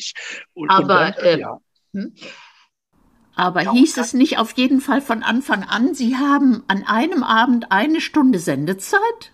Und, 0.54 0.70
aber 0.70 0.82
und 0.82 0.88
dann, 0.88 1.24
äh, 1.24 1.40
ja. 1.40 1.60
Hm? 1.92 2.14
Aber 3.36 3.62
ja, 3.62 3.72
hieß 3.72 3.96
es 3.98 4.14
nicht 4.14 4.38
auf 4.38 4.52
jeden 4.52 4.80
Fall 4.80 5.00
von 5.00 5.22
Anfang 5.22 5.64
an, 5.64 5.94
Sie 5.94 6.16
haben 6.16 6.62
an 6.68 6.84
einem 6.84 7.22
Abend 7.22 7.72
eine 7.72 8.00
Stunde 8.00 8.38
Sendezeit? 8.38 9.32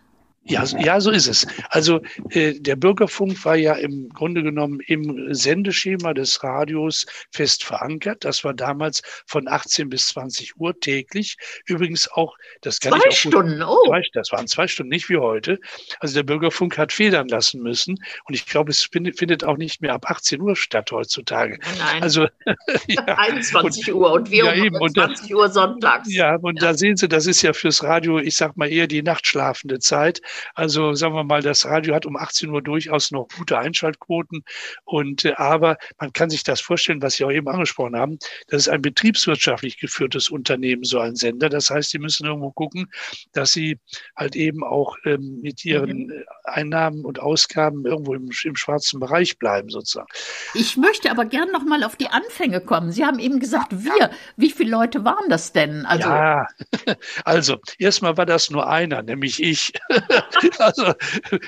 Ja, 0.51 0.65
ja, 0.81 1.01
so 1.01 1.11
ist 1.11 1.29
es. 1.29 1.47
Also 1.69 2.01
äh, 2.31 2.59
der 2.59 2.75
Bürgerfunk 2.75 3.45
war 3.45 3.55
ja 3.55 3.75
im 3.75 4.09
Grunde 4.09 4.43
genommen 4.43 4.81
im 4.87 5.33
Sendeschema 5.33 6.13
des 6.13 6.43
Radios 6.43 7.07
fest 7.31 7.63
verankert. 7.65 8.25
Das 8.25 8.43
war 8.43 8.53
damals 8.53 9.03
von 9.27 9.47
18 9.47 9.89
bis 9.89 10.09
20 10.09 10.57
Uhr 10.59 10.79
täglich. 10.79 11.37
Übrigens 11.67 12.11
auch, 12.11 12.37
das 12.63 12.81
kann 12.81 12.93
zwei 12.93 12.99
ich 12.99 13.15
auch 13.15 13.31
Stunden, 13.31 13.63
oh. 13.63 13.87
Zwei, 13.87 14.03
das 14.13 14.33
waren 14.33 14.49
zwei 14.49 14.67
Stunden, 14.67 14.91
nicht 14.91 15.09
wie 15.09 15.19
heute. 15.19 15.61
Also 16.01 16.15
der 16.15 16.25
Bürgerfunk 16.25 16.77
hat 16.79 16.93
federn 16.93 17.29
lassen 17.29 17.63
müssen. 17.63 18.03
Und 18.25 18.35
ich 18.35 18.45
glaube, 18.47 18.71
es 18.71 18.83
findet, 18.83 19.19
findet 19.19 19.45
auch 19.45 19.57
nicht 19.57 19.81
mehr 19.81 19.95
ab 19.95 20.11
18 20.11 20.41
Uhr 20.41 20.57
statt 20.57 20.91
heutzutage. 20.91 21.59
Nein. 21.79 22.03
Also 22.03 22.27
ja. 22.89 23.05
21 23.05 23.93
und, 23.93 24.01
Uhr 24.01 24.13
und 24.13 24.31
wir 24.31 24.53
ja, 24.53 24.81
um 24.81 24.93
20 24.93 25.33
Uhr 25.33 25.49
sonntags. 25.49 26.13
Ja, 26.13 26.37
und 26.37 26.61
ja. 26.61 26.69
da 26.69 26.75
sehen 26.75 26.97
Sie, 26.97 27.09
das 27.09 27.27
ist 27.27 27.43
ja 27.43 27.53
fürs 27.53 27.85
Radio, 27.85 28.19
ich 28.19 28.37
sag 28.37 28.57
mal 28.57 28.69
eher 28.69 28.89
die 28.89 29.03
nachtschlafende 29.03 29.79
Zeit. 29.79 30.21
Also 30.55 30.95
sagen 30.95 31.15
wir 31.15 31.25
mal, 31.25 31.43
das 31.43 31.65
Radio 31.67 31.95
hat 31.95 32.07
um 32.07 32.17
18 32.17 32.51
Uhr 32.51 32.63
durchaus 32.63 33.11
noch 33.11 33.29
gute 33.37 33.59
Einschaltquoten. 33.59 34.45
Und 34.85 35.25
äh, 35.25 35.35
aber 35.37 35.77
man 35.99 36.13
kann 36.13 36.31
sich 36.31 36.43
das 36.43 36.61
vorstellen, 36.61 37.03
was 37.03 37.15
Sie 37.15 37.25
auch 37.25 37.31
eben 37.31 37.49
angesprochen 37.49 37.97
haben. 37.97 38.19
Das 38.49 38.63
ist 38.63 38.69
ein 38.69 38.83
betriebswirtschaftlich 38.83 39.79
geführtes 39.79 40.29
Unternehmen, 40.29 40.85
so 40.85 40.99
ein 40.99 41.17
Sender. 41.17 41.49
Das 41.49 41.71
heißt, 41.71 41.91
Sie 41.91 41.99
müssen 41.99 42.27
irgendwo 42.27 42.51
gucken, 42.53 42.91
dass 43.33 43.53
Sie 43.53 43.79
halt 44.17 44.37
eben 44.37 44.65
auch 44.65 44.97
ähm, 45.05 45.41
mit 45.43 45.65
Ihren 45.65 46.07
mhm. 46.07 46.11
Äh, 46.11 46.25
Einnahmen 46.45 47.05
und 47.05 47.21
Ausgaben 47.21 47.87
irgendwo 47.87 48.15
im, 48.15 48.31
im 48.45 48.57
schwarzen 48.57 49.01
Bereich 49.01 49.39
bleiben, 49.39 49.69
sozusagen. 49.69 50.09
Ich 50.55 50.77
möchte 50.77 51.11
aber 51.11 51.25
gern 51.25 51.51
noch 51.53 51.65
mal 51.65 51.85
auf 51.85 51.97
die 51.97 52.09
Anfänge 52.09 52.61
kommen. 52.61 52.93
Sie 52.93 53.05
haben 53.05 53.19
eben 53.19 53.41
gesagt, 53.41 53.73
wir. 53.73 54.11
Wie 54.37 54.51
viele 54.51 54.71
Leute 54.71 55.05
waren 55.05 55.29
das 55.29 55.53
denn? 55.53 55.87
Also, 55.87 56.09
ja, 56.09 56.47
also 57.25 57.59
erstmal 57.79 58.17
war 58.17 58.27
das 58.27 58.51
nur 58.51 58.69
einer, 58.69 59.03
nämlich 59.03 59.43
ich. 59.43 59.73
also, 60.59 60.95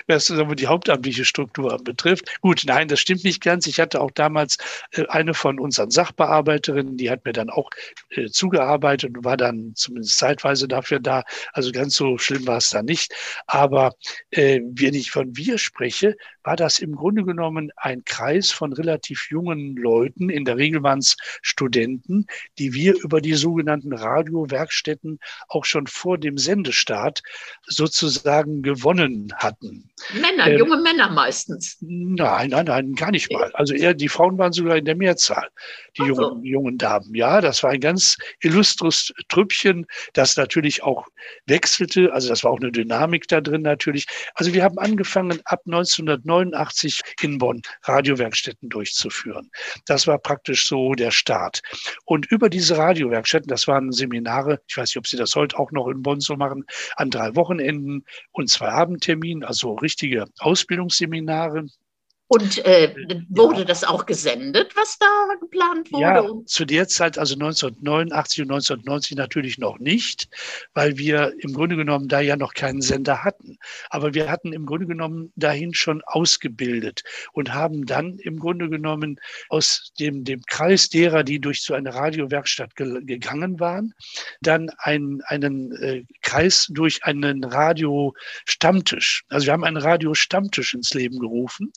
was 0.06 0.32
die 0.56 0.66
hauptamtliche 0.66 1.24
Struktur 1.24 1.78
betrifft. 1.82 2.40
Gut, 2.40 2.62
nein, 2.66 2.88
das 2.88 3.00
stimmt 3.00 3.24
nicht 3.24 3.42
ganz. 3.42 3.66
Ich 3.66 3.80
hatte 3.80 4.00
auch 4.00 4.10
damals 4.10 4.58
äh, 4.92 5.06
eine 5.08 5.34
von 5.34 5.58
unseren 5.58 5.90
Sachbearbeiterinnen, 5.90 6.96
die 6.96 7.10
hat 7.10 7.24
mir 7.24 7.32
dann 7.32 7.50
auch 7.50 7.70
äh, 8.10 8.28
zugearbeitet 8.28 9.16
und 9.16 9.24
war 9.24 9.36
dann 9.36 9.72
zumindest 9.74 10.18
zeitweise 10.18 10.68
dafür 10.68 11.00
da. 11.00 11.24
Also 11.52 11.72
ganz 11.72 11.94
so 11.94 12.18
schlimm 12.18 12.46
war 12.46 12.58
es 12.58 12.70
da 12.70 12.82
nicht. 12.82 13.12
Aber 13.46 13.94
äh, 14.30 14.60
wenn 14.62 14.94
ich 14.94 15.10
von 15.10 15.36
wir 15.36 15.58
spreche, 15.58 16.16
war 16.44 16.56
das 16.56 16.78
im 16.78 16.94
Grunde 16.94 17.24
genommen 17.24 17.70
ein 17.76 18.04
Kreis 18.04 18.50
von 18.50 18.72
relativ 18.72 19.28
jungen 19.30 19.76
Leuten. 19.76 20.28
In 20.28 20.44
der 20.44 20.56
Regel 20.56 20.82
waren 20.82 20.98
es 20.98 21.16
Studenten, 21.42 22.26
die 22.58 22.72
wir 22.72 22.94
über 23.02 23.20
die 23.20 23.34
sogenannten 23.34 23.92
Radiowerkstätten 23.92 25.18
auch 25.48 25.64
schon 25.64 25.86
vor 25.86 26.18
dem 26.18 26.38
Sendestart 26.38 27.22
sozusagen 27.66 28.62
gewonnen 28.62 29.32
hatten. 29.36 29.90
Männer, 30.14 30.48
ähm, 30.48 30.58
junge 30.58 30.76
Männer 30.78 31.10
meistens. 31.10 31.78
Nein, 31.80 32.50
nein, 32.50 32.66
nein, 32.66 32.94
gar 32.94 33.10
nicht 33.10 33.32
mal. 33.32 33.50
Also 33.54 33.74
eher 33.74 33.94
die 33.94 34.08
Frauen 34.08 34.38
waren 34.38 34.52
sogar 34.52 34.76
in 34.76 34.84
der 34.84 34.96
Mehrzahl, 34.96 35.48
die 35.96 36.02
also. 36.02 36.22
jungen, 36.22 36.44
jungen 36.44 36.78
Damen. 36.78 37.14
Ja, 37.14 37.40
das 37.40 37.62
war 37.62 37.70
ein 37.70 37.80
ganz 37.80 38.16
illustres 38.40 39.12
Trüppchen, 39.28 39.86
das 40.12 40.36
natürlich 40.36 40.82
auch 40.82 41.06
wechselte. 41.46 42.12
Also 42.12 42.28
das 42.28 42.44
war 42.44 42.50
auch 42.50 42.60
eine 42.60 42.72
Dynamik 42.72 43.28
da 43.28 43.40
drin 43.40 43.62
natürlich. 43.62 44.06
Also 44.34 44.52
wir 44.52 44.64
haben 44.64 44.78
angefangen 44.78 45.40
ab 45.44 45.60
1989 46.32 47.00
in 47.22 47.38
Bonn 47.38 47.62
Radiowerkstätten 47.84 48.68
durchzuführen. 48.68 49.50
Das 49.86 50.06
war 50.06 50.18
praktisch 50.18 50.66
so 50.66 50.94
der 50.94 51.10
Start. 51.10 51.62
Und 52.04 52.26
über 52.26 52.48
diese 52.48 52.76
Radiowerkstätten, 52.76 53.48
das 53.48 53.68
waren 53.68 53.92
Seminare, 53.92 54.60
ich 54.66 54.76
weiß 54.76 54.90
nicht, 54.90 54.98
ob 54.98 55.06
Sie 55.06 55.16
das 55.16 55.34
heute 55.34 55.58
auch 55.58 55.72
noch 55.72 55.88
in 55.88 56.02
Bonn 56.02 56.20
so 56.20 56.36
machen, 56.36 56.64
an 56.96 57.10
drei 57.10 57.34
Wochenenden 57.36 58.04
und 58.32 58.48
zwei 58.48 58.68
Abendterminen, 58.68 59.44
also 59.44 59.74
richtige 59.74 60.26
Ausbildungsseminare. 60.38 61.66
Und 62.34 62.64
äh, 62.64 62.94
wurde 63.28 63.58
ja. 63.58 63.64
das 63.66 63.84
auch 63.84 64.06
gesendet, 64.06 64.74
was 64.74 64.96
da 64.98 65.06
geplant 65.38 65.92
wurde? 65.92 66.02
Ja, 66.02 66.30
zu 66.46 66.64
der 66.64 66.88
Zeit, 66.88 67.18
also 67.18 67.34
1989 67.34 68.40
und 68.40 68.50
1990 68.52 69.18
natürlich 69.18 69.58
noch 69.58 69.78
nicht, 69.78 70.30
weil 70.72 70.96
wir 70.96 71.34
im 71.40 71.52
Grunde 71.52 71.76
genommen 71.76 72.08
da 72.08 72.20
ja 72.20 72.36
noch 72.36 72.54
keinen 72.54 72.80
Sender 72.80 73.22
hatten. 73.22 73.58
Aber 73.90 74.14
wir 74.14 74.30
hatten 74.30 74.54
im 74.54 74.64
Grunde 74.64 74.86
genommen 74.86 75.30
dahin 75.36 75.74
schon 75.74 76.00
ausgebildet 76.06 77.02
und 77.34 77.52
haben 77.52 77.84
dann 77.84 78.16
im 78.16 78.38
Grunde 78.38 78.70
genommen 78.70 79.20
aus 79.50 79.92
dem, 80.00 80.24
dem 80.24 80.40
Kreis 80.46 80.88
derer, 80.88 81.24
die 81.24 81.38
durch 81.38 81.60
so 81.60 81.74
eine 81.74 81.94
Radiowerkstatt 81.94 82.76
ge 82.76 83.02
gegangen 83.04 83.60
waren, 83.60 83.92
dann 84.40 84.70
ein, 84.78 85.20
einen 85.26 85.72
äh, 85.72 86.04
Kreis 86.32 86.66
durch 86.70 87.04
einen 87.04 87.44
Radiostammtisch. 87.44 89.24
Also 89.28 89.46
wir 89.46 89.52
haben 89.52 89.64
einen 89.64 89.76
Radiostammtisch 89.76 90.74
ins 90.74 90.94
Leben 90.94 91.18
gerufen 91.18 91.72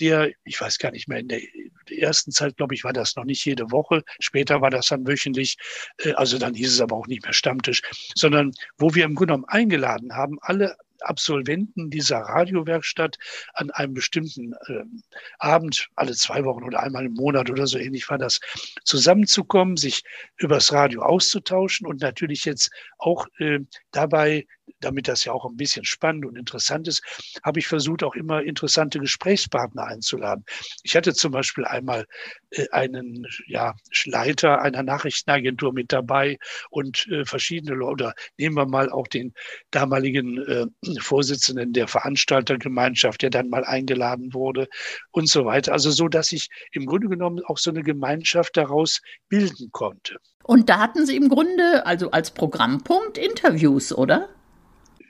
der, 0.00 0.32
ich 0.44 0.60
weiß 0.60 0.78
gar 0.78 0.90
nicht 0.90 1.08
mehr, 1.08 1.18
in 1.18 1.28
der 1.28 1.40
ersten 1.88 2.32
Zeit, 2.32 2.56
glaube 2.56 2.74
ich, 2.74 2.84
war 2.84 2.92
das 2.92 3.16
noch 3.16 3.24
nicht 3.24 3.44
jede 3.44 3.70
Woche. 3.70 4.02
Später 4.18 4.60
war 4.60 4.70
das 4.70 4.88
dann 4.88 5.06
wöchentlich. 5.06 5.56
Äh, 5.98 6.12
also 6.12 6.38
dann 6.38 6.54
hieß 6.54 6.72
es 6.72 6.80
aber 6.80 6.96
auch 6.96 7.06
nicht 7.06 7.22
mehr 7.22 7.32
Stammtisch, 7.32 7.82
sondern 8.14 8.52
wo 8.78 8.94
wir 8.94 9.04
im 9.04 9.14
Grunde 9.14 9.32
genommen 9.32 9.48
eingeladen 9.48 10.14
haben, 10.14 10.38
alle 10.40 10.76
Absolventen 11.04 11.90
dieser 11.90 12.18
Radiowerkstatt 12.18 13.18
an 13.54 13.70
einem 13.70 13.94
bestimmten 13.94 14.52
äh, 14.66 14.84
Abend, 15.38 15.88
alle 15.96 16.12
zwei 16.12 16.44
Wochen 16.44 16.64
oder 16.64 16.80
einmal 16.80 17.06
im 17.06 17.14
Monat 17.14 17.50
oder 17.50 17.66
so 17.66 17.78
ähnlich 17.78 18.08
war 18.10 18.18
das, 18.18 18.40
zusammenzukommen, 18.84 19.76
sich 19.76 20.02
übers 20.36 20.72
Radio 20.72 21.02
auszutauschen 21.02 21.86
und 21.86 22.00
natürlich 22.00 22.44
jetzt 22.44 22.70
auch 22.98 23.26
äh, 23.38 23.60
dabei 23.90 24.46
damit 24.80 25.08
das 25.08 25.24
ja 25.24 25.32
auch 25.32 25.44
ein 25.44 25.56
bisschen 25.56 25.84
spannend 25.84 26.26
und 26.26 26.36
interessant 26.36 26.88
ist, 26.88 27.02
habe 27.42 27.58
ich 27.58 27.66
versucht, 27.66 28.02
auch 28.02 28.14
immer 28.14 28.42
interessante 28.42 28.98
Gesprächspartner 28.98 29.84
einzuladen. 29.84 30.44
Ich 30.82 30.96
hatte 30.96 31.14
zum 31.14 31.32
Beispiel 31.32 31.64
einmal 31.64 32.06
äh, 32.50 32.68
einen 32.70 33.26
ja, 33.46 33.74
Leiter 34.04 34.60
einer 34.62 34.82
Nachrichtenagentur 34.82 35.72
mit 35.72 35.92
dabei 35.92 36.38
und 36.70 37.06
äh, 37.08 37.24
verschiedene 37.24 37.74
Leute, 37.74 37.92
oder 37.92 38.14
nehmen 38.38 38.56
wir 38.56 38.66
mal 38.66 38.90
auch 38.90 39.06
den 39.06 39.34
damaligen 39.70 40.38
äh, 40.38 40.66
Vorsitzenden 41.00 41.72
der 41.72 41.88
Veranstaltergemeinschaft, 41.88 43.22
der 43.22 43.30
dann 43.30 43.48
mal 43.48 43.64
eingeladen 43.64 44.32
wurde 44.34 44.68
und 45.10 45.28
so 45.28 45.44
weiter. 45.44 45.72
Also 45.72 45.90
so, 45.90 46.08
dass 46.08 46.32
ich 46.32 46.48
im 46.72 46.86
Grunde 46.86 47.08
genommen 47.08 47.40
auch 47.44 47.58
so 47.58 47.70
eine 47.70 47.82
Gemeinschaft 47.82 48.56
daraus 48.56 49.00
bilden 49.28 49.70
konnte. 49.72 50.18
Und 50.44 50.68
da 50.68 50.80
hatten 50.80 51.06
Sie 51.06 51.16
im 51.16 51.28
Grunde, 51.28 51.86
also 51.86 52.10
als 52.10 52.32
Programmpunkt 52.32 53.16
Interviews, 53.16 53.92
oder? 53.92 54.28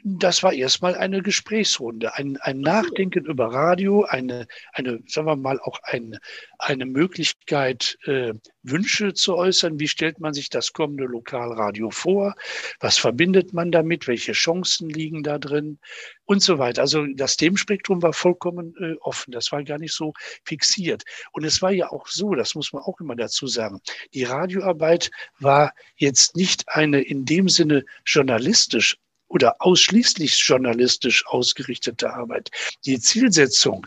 Das 0.04 0.42
war 0.42 0.52
erstmal 0.52 0.96
eine 0.96 1.22
Gesprächsrunde, 1.22 2.14
ein, 2.16 2.36
ein 2.38 2.60
Nachdenken 2.60 3.24
über 3.24 3.52
Radio, 3.52 4.04
eine, 4.04 4.48
eine, 4.72 5.00
sagen 5.06 5.28
wir 5.28 5.36
mal, 5.36 5.60
auch 5.60 5.78
ein, 5.84 6.18
eine 6.58 6.86
Möglichkeit, 6.86 7.96
äh, 8.06 8.34
Wünsche 8.64 9.14
zu 9.14 9.36
äußern. 9.36 9.78
Wie 9.78 9.86
stellt 9.86 10.18
man 10.18 10.34
sich 10.34 10.50
das 10.50 10.72
kommende 10.72 11.04
Lokalradio 11.04 11.90
vor? 11.90 12.34
Was 12.80 12.98
verbindet 12.98 13.52
man 13.52 13.70
damit? 13.70 14.08
Welche 14.08 14.32
Chancen 14.32 14.88
liegen 14.90 15.22
da 15.22 15.38
drin? 15.38 15.78
Und 16.24 16.42
so 16.42 16.58
weiter. 16.58 16.82
Also 16.82 17.06
das 17.14 17.36
Themenspektrum 17.36 18.02
war 18.02 18.12
vollkommen 18.12 18.74
äh, 18.80 18.96
offen. 19.00 19.30
Das 19.30 19.52
war 19.52 19.62
gar 19.62 19.78
nicht 19.78 19.94
so 19.94 20.14
fixiert. 20.44 21.04
Und 21.30 21.44
es 21.44 21.62
war 21.62 21.70
ja 21.70 21.90
auch 21.90 22.08
so, 22.08 22.34
das 22.34 22.56
muss 22.56 22.72
man 22.72 22.82
auch 22.82 22.98
immer 23.00 23.14
dazu 23.14 23.46
sagen, 23.46 23.80
die 24.14 24.24
Radioarbeit 24.24 25.12
war 25.38 25.72
jetzt 25.96 26.34
nicht 26.34 26.64
eine 26.66 27.02
in 27.02 27.24
dem 27.24 27.48
Sinne 27.48 27.84
journalistisch 28.04 28.96
oder 29.32 29.56
ausschließlich 29.60 30.38
journalistisch 30.46 31.26
ausgerichtete 31.26 32.12
Arbeit. 32.12 32.50
Die 32.84 33.00
Zielsetzung 33.00 33.86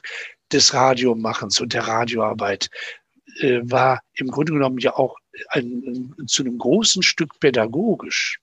des 0.52 0.74
Radiomachens 0.74 1.62
und 1.62 1.74
der 1.74 1.88
Radioarbeit 1.88 2.70
äh, 3.42 3.62
war 3.64 4.02
im 4.16 4.28
Grunde 4.28 4.54
genommen 4.54 4.80
ja 4.80 4.96
auch 4.96 5.16
ein, 5.50 6.14
zu 6.28 6.44
einem 6.44 6.58
großen 6.58 7.04
Stück 7.04 7.40
pädagogisch. 7.40 8.40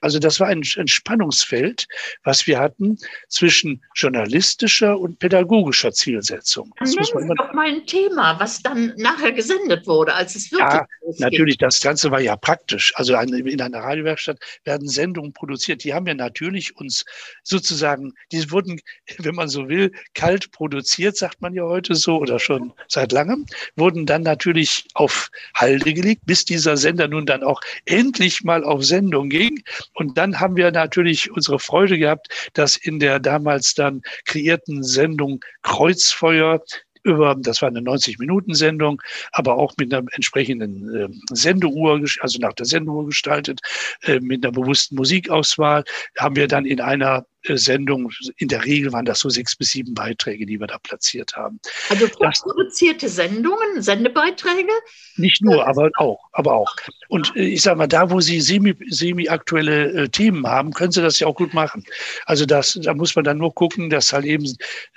Also 0.00 0.18
das 0.18 0.40
war 0.40 0.48
ein, 0.48 0.62
ein 0.76 0.88
Spannungsfeld, 0.88 1.86
was 2.22 2.46
wir 2.46 2.58
hatten 2.58 2.98
zwischen 3.28 3.82
journalistischer 3.94 4.98
und 4.98 5.18
pädagogischer 5.18 5.92
Zielsetzung. 5.92 6.72
Das 6.78 6.90
Nennen 6.90 6.98
muss 7.00 7.14
man 7.14 7.28
Sie 7.28 7.34
doch 7.34 7.52
mal 7.52 7.66
ein 7.66 7.86
Thema, 7.86 8.38
was 8.38 8.62
dann 8.62 8.92
nachher 8.96 9.32
gesendet 9.32 9.86
wurde, 9.86 10.14
als 10.14 10.34
es 10.34 10.52
wirklich 10.52 10.70
Ja, 10.70 10.86
natürlich, 11.18 11.58
das 11.58 11.80
Ganze 11.80 12.10
war 12.10 12.20
ja 12.20 12.36
praktisch. 12.36 12.92
Also 12.96 13.14
in 13.14 13.60
einer 13.60 13.78
Radiowerkstatt 13.78 14.38
werden 14.64 14.88
Sendungen 14.88 15.32
produziert. 15.32 15.84
Die 15.84 15.94
haben 15.94 16.06
wir 16.06 16.14
natürlich 16.14 16.76
uns 16.76 17.04
sozusagen, 17.42 18.12
die 18.32 18.50
wurden, 18.50 18.80
wenn 19.18 19.34
man 19.34 19.48
so 19.48 19.68
will, 19.68 19.92
kalt 20.14 20.50
produziert, 20.52 21.16
sagt 21.16 21.40
man 21.40 21.54
ja 21.54 21.64
heute 21.64 21.94
so 21.94 22.18
oder 22.18 22.38
schon 22.38 22.72
seit 22.88 23.12
langem, 23.12 23.46
wurden 23.76 24.06
dann 24.06 24.22
natürlich 24.22 24.86
auf 24.94 25.30
Halde 25.54 25.94
gelegt, 25.94 26.22
bis 26.34 26.44
dieser 26.44 26.76
Sender 26.76 27.06
nun 27.06 27.26
dann 27.26 27.44
auch 27.44 27.60
endlich 27.84 28.42
mal 28.42 28.64
auf 28.64 28.84
Sendung 28.84 29.28
ging. 29.28 29.62
Und 29.92 30.18
dann 30.18 30.40
haben 30.40 30.56
wir 30.56 30.72
natürlich 30.72 31.30
unsere 31.30 31.60
Freude 31.60 31.96
gehabt, 31.96 32.50
dass 32.54 32.76
in 32.76 32.98
der 32.98 33.20
damals 33.20 33.74
dann 33.74 34.02
kreierten 34.24 34.82
Sendung 34.82 35.44
Kreuzfeuer 35.62 36.60
über, 37.04 37.36
das 37.38 37.62
war 37.62 37.68
eine 37.68 37.82
90-Minuten-Sendung, 37.82 39.00
aber 39.30 39.58
auch 39.58 39.74
mit 39.78 39.94
einer 39.94 40.04
entsprechenden 40.10 40.92
äh, 40.92 41.08
Sendeuhr, 41.30 42.02
also 42.18 42.38
nach 42.40 42.54
der 42.54 42.66
Sendeuhr 42.66 43.06
gestaltet, 43.06 43.60
äh, 44.02 44.18
mit 44.18 44.44
einer 44.44 44.50
bewussten 44.50 44.96
Musikauswahl, 44.96 45.84
haben 46.18 46.34
wir 46.34 46.48
dann 46.48 46.66
in 46.66 46.80
einer 46.80 47.26
Sendung. 47.46 48.10
In 48.36 48.48
der 48.48 48.64
Regel 48.64 48.92
waren 48.92 49.04
das 49.04 49.20
so 49.20 49.28
sechs 49.28 49.56
bis 49.56 49.70
sieben 49.70 49.94
Beiträge, 49.94 50.46
die 50.46 50.58
wir 50.58 50.66
da 50.66 50.78
platziert 50.78 51.34
haben. 51.36 51.60
Also 51.88 52.06
vorproduzierte 52.08 53.08
Sendungen, 53.08 53.82
Sendebeiträge? 53.82 54.72
Nicht 55.16 55.42
nur, 55.42 55.66
aber 55.66 55.90
auch, 55.96 56.28
aber 56.32 56.54
auch. 56.54 56.74
Und 57.08 57.34
äh, 57.36 57.42
ich 57.42 57.62
sage 57.62 57.78
mal, 57.78 57.86
da, 57.86 58.10
wo 58.10 58.20
Sie 58.20 58.40
semi, 58.40 58.74
semi-aktuelle 58.88 60.04
äh, 60.04 60.08
Themen 60.08 60.46
haben, 60.46 60.72
können 60.72 60.92
Sie 60.92 61.02
das 61.02 61.20
ja 61.20 61.26
auch 61.26 61.36
gut 61.36 61.54
machen. 61.54 61.84
Also 62.26 62.46
das, 62.46 62.78
da 62.82 62.94
muss 62.94 63.14
man 63.14 63.24
dann 63.24 63.38
nur 63.38 63.54
gucken, 63.54 63.90
dass 63.90 64.12
halt 64.12 64.24
eben 64.24 64.46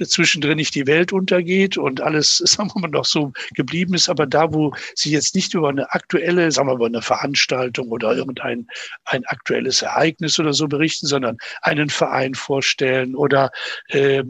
zwischendrin 0.02 0.58
nicht 0.58 0.76
die 0.76 0.88
Welt 0.88 1.14
untergeht 1.14 1.78
und 1.78 2.02
alles, 2.02 2.38
sagen 2.46 2.72
wir 2.74 2.82
mal, 2.82 2.88
noch 2.90 3.06
so 3.06 3.34
geblieben 3.56 3.94
ist. 3.94 4.10
Aber 4.10 4.26
da, 4.26 4.54
wo 4.54 4.74
Sie 4.96 5.12
jetzt 5.12 5.36
nicht 5.36 5.54
über 5.54 5.70
eine 5.70 5.92
aktuelle, 5.92 6.52
sagen 6.52 6.68
wir 6.68 6.74
mal, 6.74 6.78
über 6.78 6.86
eine 6.88 7.02
Veranstaltung 7.02 7.90
oder 7.90 8.16
irgendein 8.16 8.68
ein 9.06 9.26
aktuelles 9.26 9.82
Ereignis 9.82 10.40
oder 10.40 10.54
so 10.54 10.68
berichten, 10.68 11.08
sondern 11.08 11.38
einen 11.62 11.90
Verein 11.90 12.34
vorstellen 12.38 13.16
oder 13.16 13.52
äh, 13.90 14.24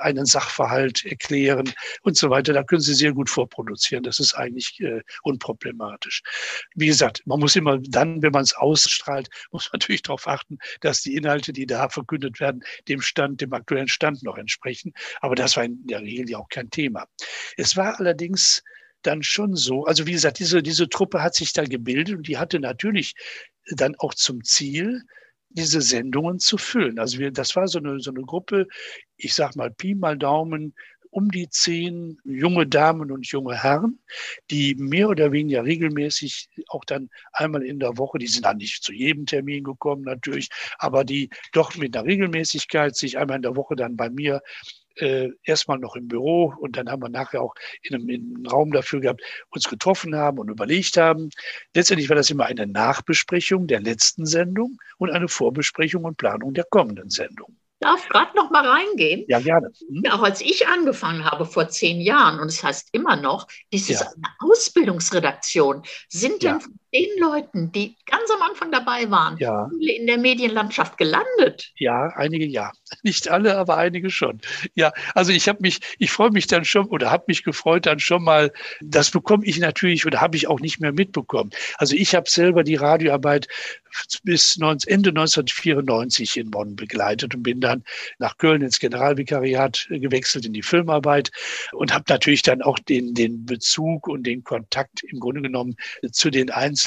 einen 0.00 0.26
Sachverhalt 0.26 1.04
erklären 1.04 1.72
und 2.02 2.16
so 2.16 2.30
weiter. 2.30 2.52
Da 2.52 2.62
können 2.62 2.80
Sie 2.80 2.94
sehr 2.94 3.12
gut 3.12 3.30
vorproduzieren. 3.30 4.02
Das 4.02 4.18
ist 4.18 4.34
eigentlich 4.34 4.80
äh, 4.80 5.00
unproblematisch. 5.22 6.22
Wie 6.74 6.86
gesagt, 6.86 7.22
man 7.26 7.40
muss 7.40 7.56
immer 7.56 7.78
dann, 7.78 8.22
wenn 8.22 8.32
man 8.32 8.42
es 8.42 8.54
ausstrahlt, 8.54 9.28
muss 9.52 9.70
man 9.72 9.78
natürlich 9.78 10.02
darauf 10.02 10.26
achten, 10.26 10.58
dass 10.80 11.02
die 11.02 11.14
Inhalte, 11.14 11.52
die 11.52 11.66
da 11.66 11.88
verkündet 11.88 12.40
werden, 12.40 12.62
dem 12.88 13.00
Stand, 13.00 13.40
dem 13.40 13.52
aktuellen 13.52 13.88
Stand 13.88 14.22
noch 14.22 14.36
entsprechen. 14.36 14.92
Aber 15.20 15.34
das 15.34 15.56
war 15.56 15.64
in 15.64 15.86
der 15.86 16.02
Regel 16.02 16.30
ja 16.30 16.38
auch 16.38 16.48
kein 16.48 16.70
Thema. 16.70 17.06
Es 17.56 17.76
war 17.76 17.98
allerdings 17.98 18.62
dann 19.02 19.22
schon 19.22 19.56
so, 19.56 19.84
also 19.84 20.06
wie 20.06 20.12
gesagt, 20.12 20.38
diese, 20.38 20.62
diese 20.62 20.88
Truppe 20.88 21.22
hat 21.22 21.34
sich 21.34 21.52
da 21.52 21.64
gebildet 21.64 22.16
und 22.16 22.28
die 22.28 22.38
hatte 22.38 22.60
natürlich 22.60 23.14
dann 23.76 23.94
auch 23.98 24.14
zum 24.14 24.42
Ziel, 24.44 25.02
diese 25.54 25.80
Sendungen 25.80 26.38
zu 26.38 26.58
füllen. 26.58 26.98
Also 26.98 27.18
wir, 27.18 27.30
das 27.30 27.54
war 27.56 27.68
so 27.68 27.78
eine, 27.78 28.00
so 28.00 28.10
eine 28.10 28.22
Gruppe, 28.22 28.66
ich 29.16 29.34
sag 29.34 29.56
mal 29.56 29.70
Pi 29.70 29.94
mal 29.94 30.16
Daumen, 30.16 30.74
um 31.12 31.30
die 31.30 31.48
zehn 31.50 32.18
junge 32.24 32.66
Damen 32.66 33.12
und 33.12 33.26
junge 33.26 33.62
Herren, 33.62 33.98
die 34.50 34.74
mehr 34.76 35.10
oder 35.10 35.30
weniger 35.30 35.62
regelmäßig 35.62 36.48
auch 36.68 36.86
dann 36.86 37.10
einmal 37.32 37.62
in 37.62 37.78
der 37.78 37.98
Woche, 37.98 38.18
die 38.18 38.26
sind 38.26 38.46
dann 38.46 38.56
nicht 38.56 38.82
zu 38.82 38.94
jedem 38.94 39.26
Termin 39.26 39.62
gekommen 39.62 40.02
natürlich, 40.02 40.48
aber 40.78 41.04
die 41.04 41.28
doch 41.52 41.76
mit 41.76 41.94
einer 41.94 42.06
Regelmäßigkeit 42.06 42.96
sich 42.96 43.18
einmal 43.18 43.36
in 43.36 43.42
der 43.42 43.56
Woche 43.56 43.76
dann 43.76 43.94
bei 43.94 44.08
mir 44.08 44.40
äh, 44.96 45.30
erstmal 45.42 45.78
noch 45.78 45.96
im 45.96 46.08
Büro 46.08 46.54
und 46.58 46.76
dann 46.76 46.90
haben 46.90 47.02
wir 47.02 47.08
nachher 47.08 47.42
auch 47.42 47.54
in 47.82 47.94
einem, 47.94 48.08
in 48.08 48.34
einem, 48.36 48.46
Raum 48.46 48.72
dafür 48.72 49.00
gehabt, 49.00 49.22
uns 49.50 49.68
getroffen 49.68 50.14
haben 50.16 50.38
und 50.38 50.48
überlegt 50.48 50.96
haben. 50.96 51.30
Letztendlich 51.74 52.08
war 52.08 52.16
das 52.16 52.30
immer 52.30 52.46
eine 52.46 52.66
Nachbesprechung 52.66 53.66
der 53.66 53.80
letzten 53.80 54.26
Sendung 54.26 54.78
und 54.98 55.10
eine 55.10 55.28
Vorbesprechung 55.28 56.04
und 56.04 56.16
Planung 56.16 56.54
der 56.54 56.64
kommenden 56.64 57.10
Sendung 57.10 57.56
darf 57.82 58.08
gerade 58.08 58.34
noch 58.36 58.50
mal 58.50 58.66
reingehen. 58.66 59.24
Ja, 59.28 59.40
gerne. 59.40 59.72
Hm? 59.88 60.04
Auch 60.10 60.22
als 60.22 60.40
ich 60.40 60.66
angefangen 60.68 61.24
habe 61.24 61.44
vor 61.44 61.68
zehn 61.68 62.00
Jahren, 62.00 62.40
und 62.40 62.46
es 62.46 62.56
das 62.56 62.64
heißt 62.64 62.88
immer 62.92 63.16
noch, 63.16 63.48
dies 63.72 63.90
ist 63.90 64.00
ja. 64.00 64.06
eine 64.06 64.28
Ausbildungsredaktion. 64.38 65.82
Sind 66.08 66.42
denn 66.42 66.54
ja. 66.54 66.60
von 66.60 66.78
den 66.92 67.18
Leuten, 67.18 67.72
die 67.72 67.96
ganz 68.06 68.30
am 68.30 68.42
Anfang 68.42 68.70
dabei 68.70 69.10
waren, 69.10 69.38
ja. 69.38 69.68
viele 69.70 69.94
in 69.94 70.06
der 70.06 70.18
Medienlandschaft 70.18 70.98
gelandet? 70.98 71.72
Ja, 71.76 72.12
einige 72.16 72.44
ja. 72.44 72.70
Nicht 73.02 73.28
alle, 73.28 73.56
aber 73.56 73.78
einige 73.78 74.10
schon. 74.10 74.40
Ja, 74.74 74.92
also 75.14 75.32
ich 75.32 75.48
habe 75.48 75.60
mich, 75.62 75.80
ich 75.98 76.10
freue 76.10 76.30
mich 76.30 76.46
dann 76.46 76.64
schon 76.64 76.86
oder 76.86 77.10
habe 77.10 77.24
mich 77.28 77.44
gefreut 77.44 77.86
dann 77.86 77.98
schon 77.98 78.22
mal, 78.22 78.52
das 78.80 79.10
bekomme 79.10 79.46
ich 79.46 79.58
natürlich 79.58 80.04
oder 80.04 80.20
habe 80.20 80.36
ich 80.36 80.48
auch 80.48 80.60
nicht 80.60 80.80
mehr 80.80 80.92
mitbekommen. 80.92 81.50
Also 81.78 81.96
ich 81.96 82.14
habe 82.14 82.28
selber 82.28 82.62
die 82.62 82.76
Radioarbeit 82.76 83.48
bis 84.22 84.56
Ende 84.56 85.10
1994 85.10 86.36
in 86.38 86.50
Bonn 86.50 86.76
begleitet 86.76 87.34
und 87.34 87.42
bin 87.42 87.60
dann 87.60 87.84
nach 88.18 88.38
Köln 88.38 88.62
ins 88.62 88.78
Generalvikariat 88.78 89.86
gewechselt 89.90 90.46
in 90.46 90.52
die 90.52 90.62
Filmarbeit 90.62 91.30
und 91.72 91.92
habe 91.92 92.04
natürlich 92.08 92.42
dann 92.42 92.62
auch 92.62 92.78
den, 92.78 93.14
den 93.14 93.44
Bezug 93.44 94.08
und 94.08 94.24
den 94.24 94.44
Kontakt 94.44 95.02
im 95.04 95.20
Grunde 95.20 95.42
genommen 95.42 95.76
zu 96.10 96.30
den 96.30 96.50
einzelnen 96.50 96.81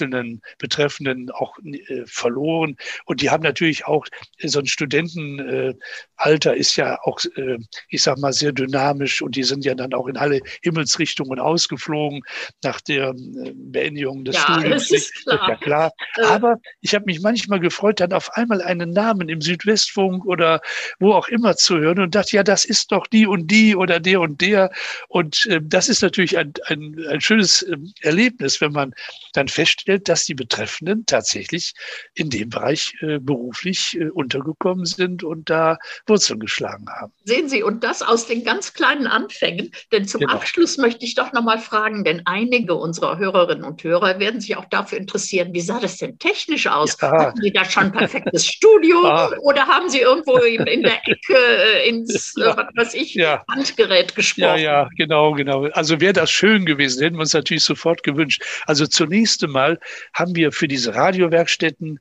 Betreffenden 0.58 1.32
auch 1.32 1.58
äh, 1.64 2.04
verloren. 2.06 2.76
Und 3.06 3.22
die 3.22 3.30
haben 3.30 3.44
natürlich 3.44 3.86
auch 3.86 4.06
so 4.42 4.60
ein 4.60 4.66
Studentenalter 4.66 6.56
ist 6.56 6.76
ja 6.76 7.00
auch, 7.04 7.20
äh, 7.36 7.58
ich 7.90 8.04
sag 8.04 8.18
mal, 8.18 8.34
sehr 8.34 8.52
dynamisch 8.52 9.22
und 9.22 9.36
die 9.36 9.44
sind 9.44 9.66
ja 9.66 9.76
dann 9.76 9.94
auch 9.94 10.08
in 10.08 10.18
alle 10.18 10.42
Himmelsrichtungen 10.62 11.40
ausgeflogen 11.40 12.22
nach 12.64 12.82
der 12.82 13.10
äh, 13.10 13.52
Beendigung 13.54 14.26
des 14.26 14.36
ja, 14.36 14.42
Studiums. 14.42 14.90
Das 14.90 14.92
ist 14.92 15.14
klar. 15.24 15.50
Ja 15.50 15.56
klar. 15.56 15.92
Äh. 16.18 16.24
Aber 16.24 16.60
ich 16.82 16.94
habe 16.94 17.06
mich 17.06 17.22
manchmal 17.22 17.60
gefreut, 17.60 18.00
dann 18.00 18.14
auf 18.14 18.32
einmal 18.34 18.62
einen 18.62 18.92
Namen 18.92 19.30
im 19.30 19.42
Südwestfunk 19.42 20.26
oder 20.26 20.62
wo 21.00 21.14
auch 21.14 21.28
immer 21.28 21.56
zu 21.56 21.78
hören 21.78 22.00
und 22.00 22.16
dachte, 22.16 22.36
ja, 22.36 22.44
das 22.44 22.66
ist 22.66 22.92
doch 22.92 23.08
die 23.08 23.28
und 23.28 23.48
die 23.48 23.76
oder 23.76 24.00
der 24.00 24.22
und 24.22 24.42
der. 24.42 24.72
Und 25.08 25.46
äh, 25.48 25.60
das 25.64 25.90
ist 25.90 26.02
natürlich 26.02 26.38
ein, 26.38 26.54
ein, 26.68 26.96
ein 27.10 27.22
schönes 27.22 27.62
äh, 27.64 27.78
Erlebnis, 28.02 28.62
wenn 28.62 28.72
man 28.72 28.94
dann 29.34 29.48
feststellt, 29.48 29.85
dass 29.86 30.26
die 30.26 30.36
Betreffenden 30.36 31.06
tatsächlich 31.06 31.74
in 32.14 32.30
dem 32.30 32.50
Bereich 32.50 32.94
äh, 33.02 33.20
beruflich 33.20 33.98
äh, 34.00 34.10
untergekommen 34.10 34.86
sind 34.86 35.24
und 35.24 35.50
da 35.50 35.78
Wurzeln 36.08 36.40
geschlagen 36.40 36.86
haben. 36.90 37.14
Sehen 37.24 37.50
Sie, 37.50 37.64
und 37.64 37.84
das 37.84 38.02
aus 38.02 38.28
den 38.28 38.44
ganz 38.44 38.74
kleinen 38.74 39.08
Anfängen. 39.08 39.72
Denn 39.92 40.08
zum 40.08 40.22
genau. 40.22 40.34
Abschluss 40.34 40.78
möchte 40.78 41.06
ich 41.06 41.16
doch 41.16 41.34
nochmal 41.34 41.60
fragen, 41.60 42.04
denn 42.04 42.22
einige 42.26 42.76
unserer 42.76 43.18
Hörerinnen 43.18 43.64
und 43.64 43.84
Hörer 43.84 44.20
werden 44.20 44.42
sich 44.42 44.56
auch 44.58 44.66
dafür 44.66 44.98
interessieren, 44.98 45.54
wie 45.54 45.62
sah 45.62 45.80
das 45.80 45.98
denn 45.98 46.18
technisch 46.20 46.68
aus? 46.68 46.98
Ja. 47.02 47.12
Hatten 47.12 47.42
Sie 47.42 47.52
da 47.52 47.66
schon 47.66 47.84
ein 47.84 47.92
perfektes 47.92 48.46
Studio 48.46 48.98
ah. 49.06 49.32
oder 49.42 49.68
haben 49.68 49.90
Sie 49.90 50.00
irgendwo 50.00 50.38
in 50.38 50.84
der 50.84 51.02
Ecke 51.06 51.18
äh, 51.30 51.90
ins, 51.90 52.34
ja. 52.38 52.56
was 52.58 52.68
weiß 52.76 52.94
ich, 52.96 53.14
ja. 53.16 53.44
Handgerät 53.50 54.16
gesprochen? 54.16 54.42
Ja, 54.42 54.56
ja, 54.56 54.90
genau, 54.98 55.34
genau. 55.34 55.66
Also 55.72 56.00
wäre 56.00 56.14
das 56.14 56.32
schön 56.32 56.66
gewesen, 56.66 57.04
hätten 57.04 57.16
wir 57.16 57.22
uns 57.22 57.34
natürlich 57.34 57.64
sofort 57.64 58.04
gewünscht. 58.04 58.42
Also 58.66 58.88
zunächst 58.88 59.44
einmal 59.44 59.75
haben 60.14 60.36
wir 60.36 60.52
für 60.52 60.68
diese 60.68 60.96
Radiowerkstätten, 60.96 62.00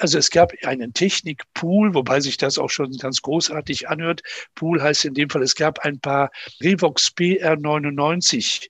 also 0.00 0.18
es 0.18 0.30
gab 0.30 0.52
einen 0.64 0.92
Technikpool, 0.94 1.94
wobei 1.94 2.20
sich 2.20 2.36
das 2.36 2.58
auch 2.58 2.70
schon 2.70 2.92
ganz 2.98 3.22
großartig 3.22 3.88
anhört. 3.88 4.22
Pool 4.54 4.82
heißt 4.82 5.04
in 5.04 5.14
dem 5.14 5.30
Fall, 5.30 5.42
es 5.42 5.54
gab 5.54 5.80
ein 5.80 6.00
paar 6.00 6.30
Revox 6.62 7.08
PR99 7.16 8.68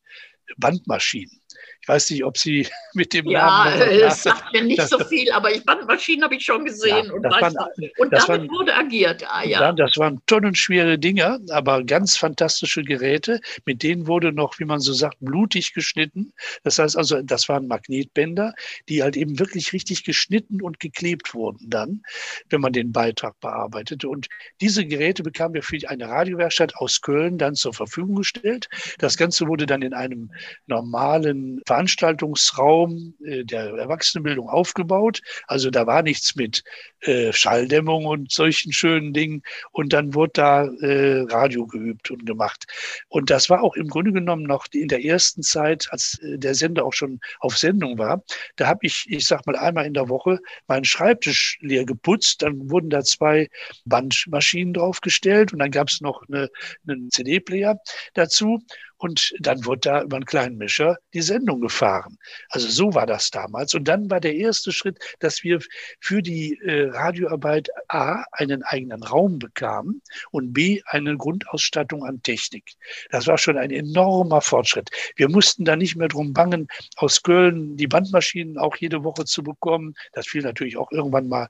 Bandmaschinen. 0.56 1.43
Ich 1.84 1.88
weiß 1.88 2.10
nicht, 2.12 2.24
ob 2.24 2.38
Sie 2.38 2.66
mit 2.94 3.12
dem 3.12 3.26
ja, 3.26 3.46
Namen. 3.46 3.78
Ja, 3.78 4.06
es 4.06 4.22
sagt 4.22 4.54
mir 4.54 4.64
nicht 4.64 4.78
das, 4.78 4.88
so 4.88 4.98
viel, 5.00 5.30
aber 5.32 5.52
ich 5.52 5.62
Bandmaschinen 5.66 6.24
habe 6.24 6.34
ich 6.34 6.42
schon 6.42 6.64
gesehen 6.64 7.06
ja, 7.06 7.12
und, 7.12 7.22
waren, 7.24 7.54
und 7.98 8.10
damit 8.10 8.28
waren, 8.28 8.48
wurde 8.48 8.74
agiert. 8.74 9.22
Ah, 9.28 9.44
ja. 9.44 9.70
Das 9.72 9.98
waren 9.98 10.18
tonnenschwere 10.24 10.98
Dinger, 10.98 11.40
aber 11.50 11.84
ganz 11.84 12.16
fantastische 12.16 12.82
Geräte. 12.84 13.38
Mit 13.66 13.82
denen 13.82 14.06
wurde 14.06 14.32
noch, 14.32 14.58
wie 14.58 14.64
man 14.64 14.80
so 14.80 14.94
sagt, 14.94 15.18
blutig 15.20 15.74
geschnitten. 15.74 16.32
Das 16.62 16.78
heißt 16.78 16.96
also, 16.96 17.20
das 17.20 17.50
waren 17.50 17.66
Magnetbänder, 17.66 18.54
die 18.88 19.02
halt 19.02 19.18
eben 19.18 19.38
wirklich 19.38 19.74
richtig 19.74 20.04
geschnitten 20.04 20.62
und 20.62 20.80
geklebt 20.80 21.34
wurden 21.34 21.68
dann, 21.68 22.00
wenn 22.48 22.62
man 22.62 22.72
den 22.72 22.92
Beitrag 22.92 23.38
bearbeitete. 23.40 24.08
Und 24.08 24.28
diese 24.62 24.86
Geräte 24.86 25.22
bekamen 25.22 25.52
wir 25.52 25.62
für 25.62 25.76
eine 25.86 26.08
Radiowerkstatt 26.08 26.76
aus 26.76 27.02
Köln 27.02 27.36
dann 27.36 27.54
zur 27.54 27.74
Verfügung 27.74 28.16
gestellt. 28.16 28.70
Das 29.00 29.18
Ganze 29.18 29.46
wurde 29.46 29.66
dann 29.66 29.82
in 29.82 29.92
einem 29.92 30.30
normalen 30.66 31.60
Veranstaltungsraum 31.74 33.14
äh, 33.24 33.44
der 33.44 33.74
Erwachsenenbildung 33.74 34.48
aufgebaut. 34.48 35.20
Also 35.48 35.70
da 35.70 35.88
war 35.88 36.02
nichts 36.02 36.36
mit 36.36 36.62
äh, 37.00 37.32
Schalldämmung 37.32 38.06
und 38.06 38.30
solchen 38.30 38.72
schönen 38.72 39.12
Dingen. 39.12 39.42
Und 39.72 39.92
dann 39.92 40.14
wurde 40.14 40.32
da 40.34 40.64
äh, 40.66 41.24
Radio 41.28 41.66
geübt 41.66 42.12
und 42.12 42.26
gemacht. 42.26 42.66
Und 43.08 43.30
das 43.30 43.50
war 43.50 43.62
auch 43.62 43.74
im 43.74 43.88
Grunde 43.88 44.12
genommen 44.12 44.44
noch 44.44 44.66
in 44.72 44.86
der 44.86 45.04
ersten 45.04 45.42
Zeit, 45.42 45.88
als 45.90 46.18
der 46.22 46.54
Sender 46.54 46.84
auch 46.84 46.92
schon 46.92 47.18
auf 47.40 47.58
Sendung 47.58 47.98
war. 47.98 48.22
Da 48.54 48.68
habe 48.68 48.86
ich, 48.86 49.06
ich 49.08 49.26
sag 49.26 49.44
mal, 49.44 49.56
einmal 49.56 49.86
in 49.86 49.94
der 49.94 50.08
Woche 50.08 50.38
meinen 50.68 50.84
Schreibtisch 50.84 51.58
leer 51.60 51.84
geputzt. 51.84 52.42
Dann 52.42 52.70
wurden 52.70 52.90
da 52.90 53.02
zwei 53.02 53.48
Bandmaschinen 53.84 54.74
draufgestellt 54.74 55.52
und 55.52 55.58
dann 55.58 55.72
gab 55.72 55.88
es 55.88 56.00
noch 56.00 56.22
eine, 56.28 56.48
einen 56.86 57.10
CD-Player 57.10 57.78
dazu. 58.14 58.60
Und 59.04 59.34
dann 59.38 59.66
wurde 59.66 59.80
da 59.80 60.02
über 60.02 60.16
einen 60.16 60.24
kleinen 60.24 60.56
Mischer 60.56 60.96
die 61.12 61.20
Sendung 61.20 61.60
gefahren. 61.60 62.16
Also 62.48 62.70
so 62.70 62.94
war 62.94 63.04
das 63.04 63.30
damals. 63.30 63.74
Und 63.74 63.86
dann 63.86 64.08
war 64.08 64.18
der 64.18 64.34
erste 64.34 64.72
Schritt, 64.72 64.98
dass 65.18 65.44
wir 65.44 65.60
für 66.00 66.22
die 66.22 66.58
äh, 66.62 66.88
Radioarbeit 66.88 67.68
A 67.88 68.24
einen 68.32 68.62
eigenen 68.62 69.02
Raum 69.02 69.38
bekamen 69.38 70.00
und 70.30 70.54
B 70.54 70.80
eine 70.86 71.18
Grundausstattung 71.18 72.02
an 72.02 72.22
Technik. 72.22 72.64
Das 73.10 73.26
war 73.26 73.36
schon 73.36 73.58
ein 73.58 73.70
enormer 73.70 74.40
Fortschritt. 74.40 74.88
Wir 75.16 75.28
mussten 75.28 75.66
da 75.66 75.76
nicht 75.76 75.96
mehr 75.96 76.08
drum 76.08 76.32
bangen, 76.32 76.66
aus 76.96 77.22
Köln 77.22 77.76
die 77.76 77.88
Bandmaschinen 77.88 78.56
auch 78.56 78.76
jede 78.78 79.04
Woche 79.04 79.26
zu 79.26 79.42
bekommen. 79.42 79.92
Das 80.14 80.28
fiel 80.28 80.40
natürlich 80.40 80.78
auch 80.78 80.90
irgendwann 80.90 81.28
mal 81.28 81.48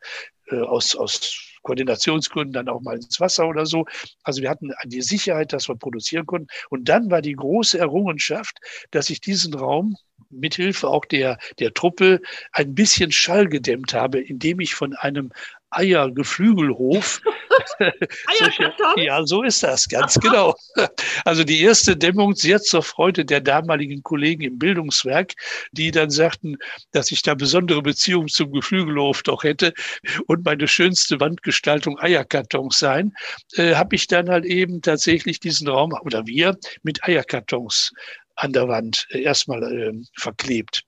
äh, 0.51 0.61
aus, 0.61 0.95
aus 0.97 1.55
Koordinationsgründen 1.63 2.53
dann 2.53 2.69
auch 2.69 2.81
mal 2.83 2.97
ins 2.97 3.19
Wasser 3.21 3.49
oder 3.49 3.67
so. 3.67 3.87
Also 4.23 4.43
wir 4.43 4.51
hatten 4.51 4.71
die 4.85 5.03
Sicherheit, 5.03 5.53
dass 5.53 5.69
wir 5.69 5.77
produzieren 5.77 6.27
konnten. 6.27 6.49
Und 6.71 6.89
dann 6.89 7.11
war 7.11 7.23
die 7.23 7.35
große 7.35 7.79
Errungenschaft, 7.79 8.59
dass 8.91 9.11
ich 9.11 9.21
diesen 9.21 9.55
Raum 9.55 9.97
mithilfe 10.31 10.89
auch 10.89 11.05
der, 11.05 11.39
der 11.59 11.73
Truppe 11.73 12.21
ein 12.53 12.75
bisschen 12.75 13.13
Schall 13.13 13.49
gedämmt 13.49 13.95
habe, 13.95 14.21
indem 14.21 14.61
ich 14.61 14.75
von 14.75 14.95
einem 14.95 15.33
Eiergeflügelhof. 15.77 17.21
ja, 18.97 19.25
so 19.27 19.43
ist 19.43 19.63
das, 19.63 19.89
ganz 19.89 20.15
genau. 20.19 20.55
Also 21.25 21.45
die 21.45 21.63
erste 21.63 21.97
Dämmung 21.97 22.35
sehr 22.35 22.61
zur 22.61 22.83
Freude 22.83 23.25
der 23.25 23.41
damaligen 23.41 24.03
Kollegen 24.03 24.43
im 24.43 24.59
Bildungswerk, 24.59 25.33
die 25.73 25.91
dann 25.91 26.11
sagten, 26.11 26.57
dass 26.93 27.11
ich 27.11 27.23
da 27.23 27.35
besondere 27.35 27.83
Beziehungen 27.83 28.29
zum 28.29 28.53
Geflügelhof 28.53 29.23
doch 29.23 29.45
hätte 29.45 29.73
und 30.27 30.45
meine 30.45 30.69
schönste 30.69 31.21
Wandgestaltung 31.21 31.99
Eierkartons 32.01 32.79
sein, 32.79 33.13
äh, 33.55 33.75
habe 33.75 33.97
ich 33.97 34.07
dann 34.07 34.29
halt 34.29 34.45
eben 34.45 34.83
tatsächlich 34.83 35.41
diesen 35.41 35.69
Raum 35.69 35.93
oder 36.03 36.27
wir 36.27 36.57
mit 36.83 37.03
Eierkartons 37.05 37.93
an 38.37 38.53
der 38.53 38.69
Wand 38.69 39.07
äh, 39.11 39.23
erstmal 39.23 39.63
äh, 39.63 39.93
verklebt. 40.17 40.85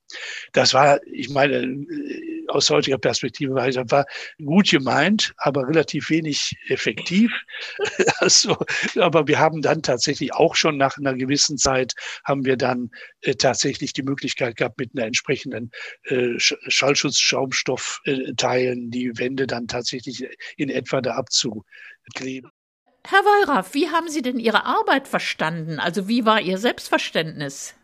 Das 0.53 0.75
war, 0.75 1.01
ich 1.07 1.31
meine, 1.31 1.57
äh, 1.57 2.36
aus 2.57 2.71
heutiger 2.71 2.99
Perspektive 2.99 3.55
war, 3.55 4.07
gut 4.45 4.71
gemeint, 4.71 5.33
aber 5.37 5.69
relativ 5.69 6.11
wenig 6.11 6.57
effektiv. 6.69 7.31
also, 8.19 8.57
aber 8.97 9.29
wir 9.29 9.39
haben 9.39 9.63
dann 9.63 9.83
tatsächlich 9.83 10.35
auch 10.35 10.57
schon 10.57 10.77
nach 10.77 10.99
einer 10.99 11.15
gewissen 11.15 11.57
Zeit 11.59 11.95
haben 12.25 12.45
wir 12.45 12.57
dann 12.57 12.91
äh, 13.21 13.35
tatsächlich 13.35 13.93
die 13.93 14.03
Möglichkeit 14.03 14.57
gehabt, 14.57 14.79
mit 14.79 14.91
einer 14.95 15.07
entsprechenden 15.07 15.71
äh, 16.05 16.35
Schallschutzschaumstoffteilen 16.39 18.91
die 18.91 19.17
Wände 19.19 19.47
dann 19.47 19.69
tatsächlich 19.69 20.27
in 20.57 20.71
etwa 20.71 21.01
da 21.01 21.15
abzukleben. 21.15 22.51
Herr 23.09 23.21
Wallraff, 23.21 23.73
wie 23.75 23.91
haben 23.91 24.09
Sie 24.09 24.23
denn 24.23 24.41
Ihre 24.41 24.65
Arbeit 24.65 25.07
verstanden? 25.07 25.79
Also 25.79 26.09
wie 26.09 26.25
war 26.25 26.41
Ihr 26.41 26.59
Selbstverständnis? 26.59 27.77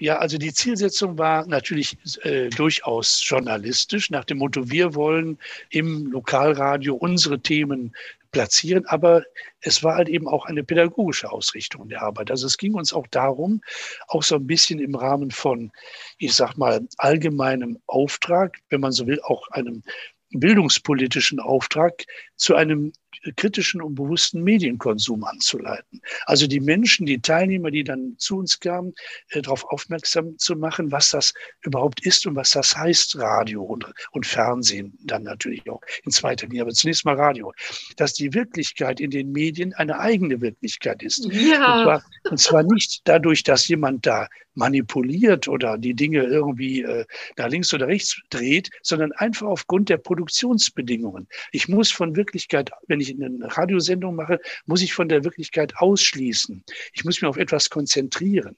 Ja, 0.00 0.18
also 0.18 0.38
die 0.38 0.52
Zielsetzung 0.52 1.18
war 1.18 1.44
natürlich 1.46 1.96
äh, 2.24 2.50
durchaus 2.50 3.20
journalistisch, 3.26 4.10
nach 4.10 4.24
dem 4.24 4.38
Motto, 4.38 4.70
wir 4.70 4.94
wollen 4.94 5.38
im 5.70 6.06
Lokalradio 6.06 6.94
unsere 6.94 7.40
Themen 7.40 7.92
platzieren, 8.30 8.86
aber 8.86 9.24
es 9.60 9.82
war 9.82 9.96
halt 9.96 10.08
eben 10.08 10.28
auch 10.28 10.46
eine 10.46 10.62
pädagogische 10.62 11.32
Ausrichtung 11.32 11.88
der 11.88 12.02
Arbeit. 12.02 12.30
Also 12.30 12.46
es 12.46 12.58
ging 12.58 12.74
uns 12.74 12.92
auch 12.92 13.06
darum, 13.08 13.60
auch 14.06 14.22
so 14.22 14.36
ein 14.36 14.46
bisschen 14.46 14.78
im 14.78 14.94
Rahmen 14.94 15.32
von, 15.32 15.72
ich 16.18 16.34
sag 16.34 16.56
mal, 16.56 16.86
allgemeinem 16.98 17.78
Auftrag, 17.86 18.58
wenn 18.68 18.80
man 18.80 18.92
so 18.92 19.06
will, 19.06 19.20
auch 19.22 19.48
einem 19.48 19.82
bildungspolitischen 20.30 21.40
Auftrag 21.40 22.04
zu 22.36 22.54
einem 22.54 22.92
kritischen 23.36 23.82
und 23.82 23.94
bewussten 23.94 24.42
Medienkonsum 24.42 25.24
anzuleiten. 25.24 26.00
Also 26.26 26.46
die 26.46 26.60
Menschen, 26.60 27.06
die 27.06 27.20
Teilnehmer, 27.20 27.70
die 27.70 27.84
dann 27.84 28.14
zu 28.18 28.38
uns 28.38 28.60
kamen, 28.60 28.94
äh, 29.30 29.42
darauf 29.42 29.64
aufmerksam 29.64 30.36
zu 30.38 30.56
machen, 30.56 30.92
was 30.92 31.10
das 31.10 31.32
überhaupt 31.62 32.04
ist 32.04 32.26
und 32.26 32.36
was 32.36 32.50
das 32.50 32.76
heißt, 32.76 33.16
Radio 33.18 33.62
und, 33.62 33.86
und 34.12 34.26
Fernsehen 34.26 34.96
dann 35.02 35.22
natürlich 35.22 35.68
auch 35.70 35.80
in 36.04 36.12
zweiter 36.12 36.46
Linie. 36.46 36.62
Aber 36.62 36.72
zunächst 36.72 37.04
mal 37.04 37.16
Radio. 37.16 37.52
Dass 37.96 38.14
die 38.14 38.32
Wirklichkeit 38.34 39.00
in 39.00 39.10
den 39.10 39.32
Medien 39.32 39.72
eine 39.74 39.98
eigene 39.98 40.40
Wirklichkeit 40.40 41.02
ist. 41.02 41.26
Ja. 41.32 41.78
Und, 41.78 41.84
zwar, 41.84 42.02
und 42.30 42.38
zwar 42.38 42.62
nicht 42.62 43.00
dadurch, 43.04 43.42
dass 43.42 43.68
jemand 43.68 44.06
da 44.06 44.28
manipuliert 44.58 45.48
oder 45.48 45.78
die 45.78 45.94
Dinge 45.94 46.24
irgendwie 46.24 46.82
äh, 46.82 47.04
links 47.48 47.72
oder 47.72 47.86
rechts 47.86 48.20
dreht, 48.30 48.70
sondern 48.82 49.12
einfach 49.12 49.46
aufgrund 49.46 49.88
der 49.88 49.98
Produktionsbedingungen. 49.98 51.28
Ich 51.52 51.68
muss 51.68 51.90
von 51.90 52.16
Wirklichkeit, 52.16 52.70
wenn 52.88 53.00
ich 53.00 53.14
eine 53.14 53.30
Radiosendung 53.40 54.16
mache, 54.16 54.40
muss 54.66 54.82
ich 54.82 54.92
von 54.92 55.08
der 55.08 55.24
Wirklichkeit 55.24 55.76
ausschließen. 55.76 56.62
Ich 56.92 57.04
muss 57.04 57.22
mich 57.22 57.28
auf 57.28 57.36
etwas 57.36 57.70
konzentrieren. 57.70 58.56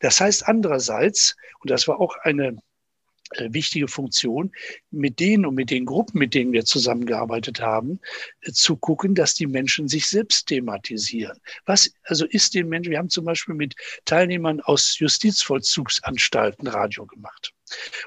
Das 0.00 0.20
heißt 0.20 0.46
andererseits, 0.46 1.36
und 1.60 1.70
das 1.70 1.88
war 1.88 2.00
auch 2.00 2.16
eine 2.22 2.58
äh, 3.32 3.52
wichtige 3.52 3.88
Funktion, 3.88 4.52
mit 4.90 5.20
denen 5.20 5.46
und 5.46 5.54
mit 5.54 5.70
den 5.70 5.84
Gruppen, 5.84 6.18
mit 6.18 6.34
denen 6.34 6.52
wir 6.52 6.64
zusammengearbeitet 6.64 7.60
haben, 7.60 8.00
äh, 8.42 8.52
zu 8.52 8.76
gucken, 8.76 9.14
dass 9.14 9.34
die 9.34 9.46
Menschen 9.46 9.88
sich 9.88 10.06
selbst 10.06 10.46
thematisieren. 10.46 11.38
Was 11.64 11.90
also 12.04 12.24
ist 12.26 12.54
den 12.54 12.68
Menschen, 12.68 12.90
wir 12.90 12.98
haben 12.98 13.10
zum 13.10 13.24
Beispiel 13.24 13.54
mit 13.54 13.74
Teilnehmern 14.04 14.60
aus 14.60 14.98
Justizvollzugsanstalten 14.98 16.66
Radio 16.68 17.06
gemacht. 17.06 17.52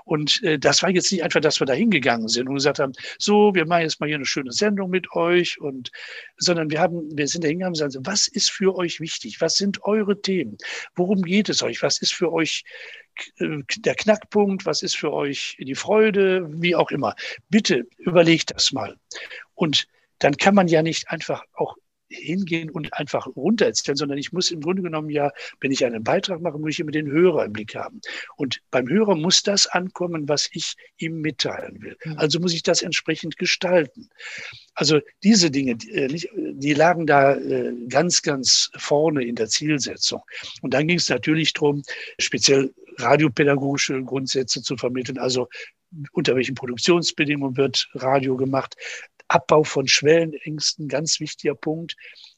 Und 0.06 0.42
äh, 0.44 0.60
das 0.60 0.84
war 0.84 0.90
jetzt 0.90 1.12
nicht 1.12 1.24
einfach, 1.24 1.42
dass 1.42 1.60
wir 1.60 1.66
da 1.66 1.74
hingegangen 1.74 2.28
sind 2.28 2.48
und 2.48 2.56
gesagt 2.56 2.80
haben, 2.80 2.94
so, 3.18 3.54
wir 3.54 3.66
machen 3.66 3.84
jetzt 3.84 4.00
mal 4.00 4.08
hier 4.08 4.16
eine 4.16 4.26
schöne 4.26 4.52
Sendung 4.52 4.90
mit 4.90 5.12
euch 5.14 5.60
und, 5.60 5.92
sondern 6.38 6.70
wir 6.70 6.80
haben, 6.80 7.10
wir 7.18 7.28
sind 7.28 7.44
da 7.44 7.48
hingegangen 7.48 7.76
und 7.76 7.90
gesagt, 7.90 8.08
was 8.08 8.28
ist 8.28 8.52
für 8.52 8.76
euch 8.76 9.00
wichtig? 9.00 9.42
Was 9.42 9.56
sind 9.56 9.84
eure 9.84 10.22
Themen? 10.22 10.58
Worum 10.96 11.22
geht 11.22 11.50
es 11.50 11.62
euch? 11.64 11.82
Was 11.82 12.02
ist 12.02 12.14
für 12.14 12.32
euch 12.32 12.64
äh, 13.40 13.60
der 13.78 13.96
Knackpunkt? 13.96 14.66
Was 14.66 14.84
ist 14.84 14.98
für 14.98 15.14
euch 15.14 15.58
die 15.60 15.76
Freude? 15.76 16.48
Wie 16.62 16.76
auch 16.76 16.92
immer. 16.92 17.16
Bitte 17.50 17.88
überlegt 17.98 18.52
das 18.52 18.72
mal. 18.72 18.96
Und 19.56 19.88
dann 20.20 20.36
kann 20.36 20.56
man 20.56 20.68
ja 20.68 20.82
nicht 20.82 21.10
einfach 21.10 21.44
auch 21.54 21.76
hingehen 22.10 22.70
und 22.70 22.94
einfach 22.94 23.28
runtererzählen, 23.28 23.96
sondern 23.96 24.18
ich 24.18 24.34
muss 24.34 24.52
im 24.52 24.62
Grunde 24.62 24.82
genommen 24.82 25.10
ja, 25.10 25.32
wenn 25.62 25.72
ich 25.72 25.86
einen 25.86 26.04
Beitrag 26.04 26.42
mache, 26.42 26.58
muss 26.58 26.72
ich 26.72 26.80
immer 26.80 26.92
den 26.92 27.10
Hörer 27.10 27.46
im 27.46 27.54
Blick 27.54 27.76
haben. 27.76 28.02
Und 28.36 28.62
beim 28.72 28.90
Hörer 28.90 29.16
muss 29.16 29.44
das 29.44 29.68
ankommen, 29.68 30.28
was 30.28 30.50
ich 30.52 30.76
ihm 30.98 31.22
mitteilen 31.22 31.82
will. 31.82 31.98
Mhm. 32.04 32.18
Also 32.18 32.40
muss 32.40 32.54
ich 32.54 32.64
das 32.64 32.82
entsprechend 32.82 33.38
gestalten. 33.38 34.10
Also 34.74 35.00
diese 35.24 35.52
Dinge, 35.52 35.76
die, 35.76 35.92
äh, 35.92 36.74
lagen 36.74 37.06
da 37.06 37.36
äh, 37.36 37.74
ganz, 37.90 38.22
ganz 38.22 38.72
vorne 38.76 39.24
in 39.24 39.36
der 39.36 39.48
Zielsetzung. 39.48 40.22
Und 40.62 40.74
dann 40.74 40.88
ging 40.88 40.98
es 40.98 41.10
natürlich 41.10 41.54
darum, 41.54 41.84
speziell 42.20 42.74
radiopädagogische 42.98 44.02
Grundsätze 44.04 44.62
zu 44.62 44.78
vermitteln. 44.78 45.18
Also 45.18 45.48
unter 46.12 46.36
welchen 46.36 46.56
Produktionsbedingungen 46.56 47.58
wird 47.58 47.90
Radio 47.94 48.38
gemacht, 48.38 48.76
Abbau 49.30 49.64
von 49.64 49.88
Schwellenängsten, 49.88 50.88
ganz 50.88 51.20
wichtiger 51.20 51.56
Punkt. 51.56 51.96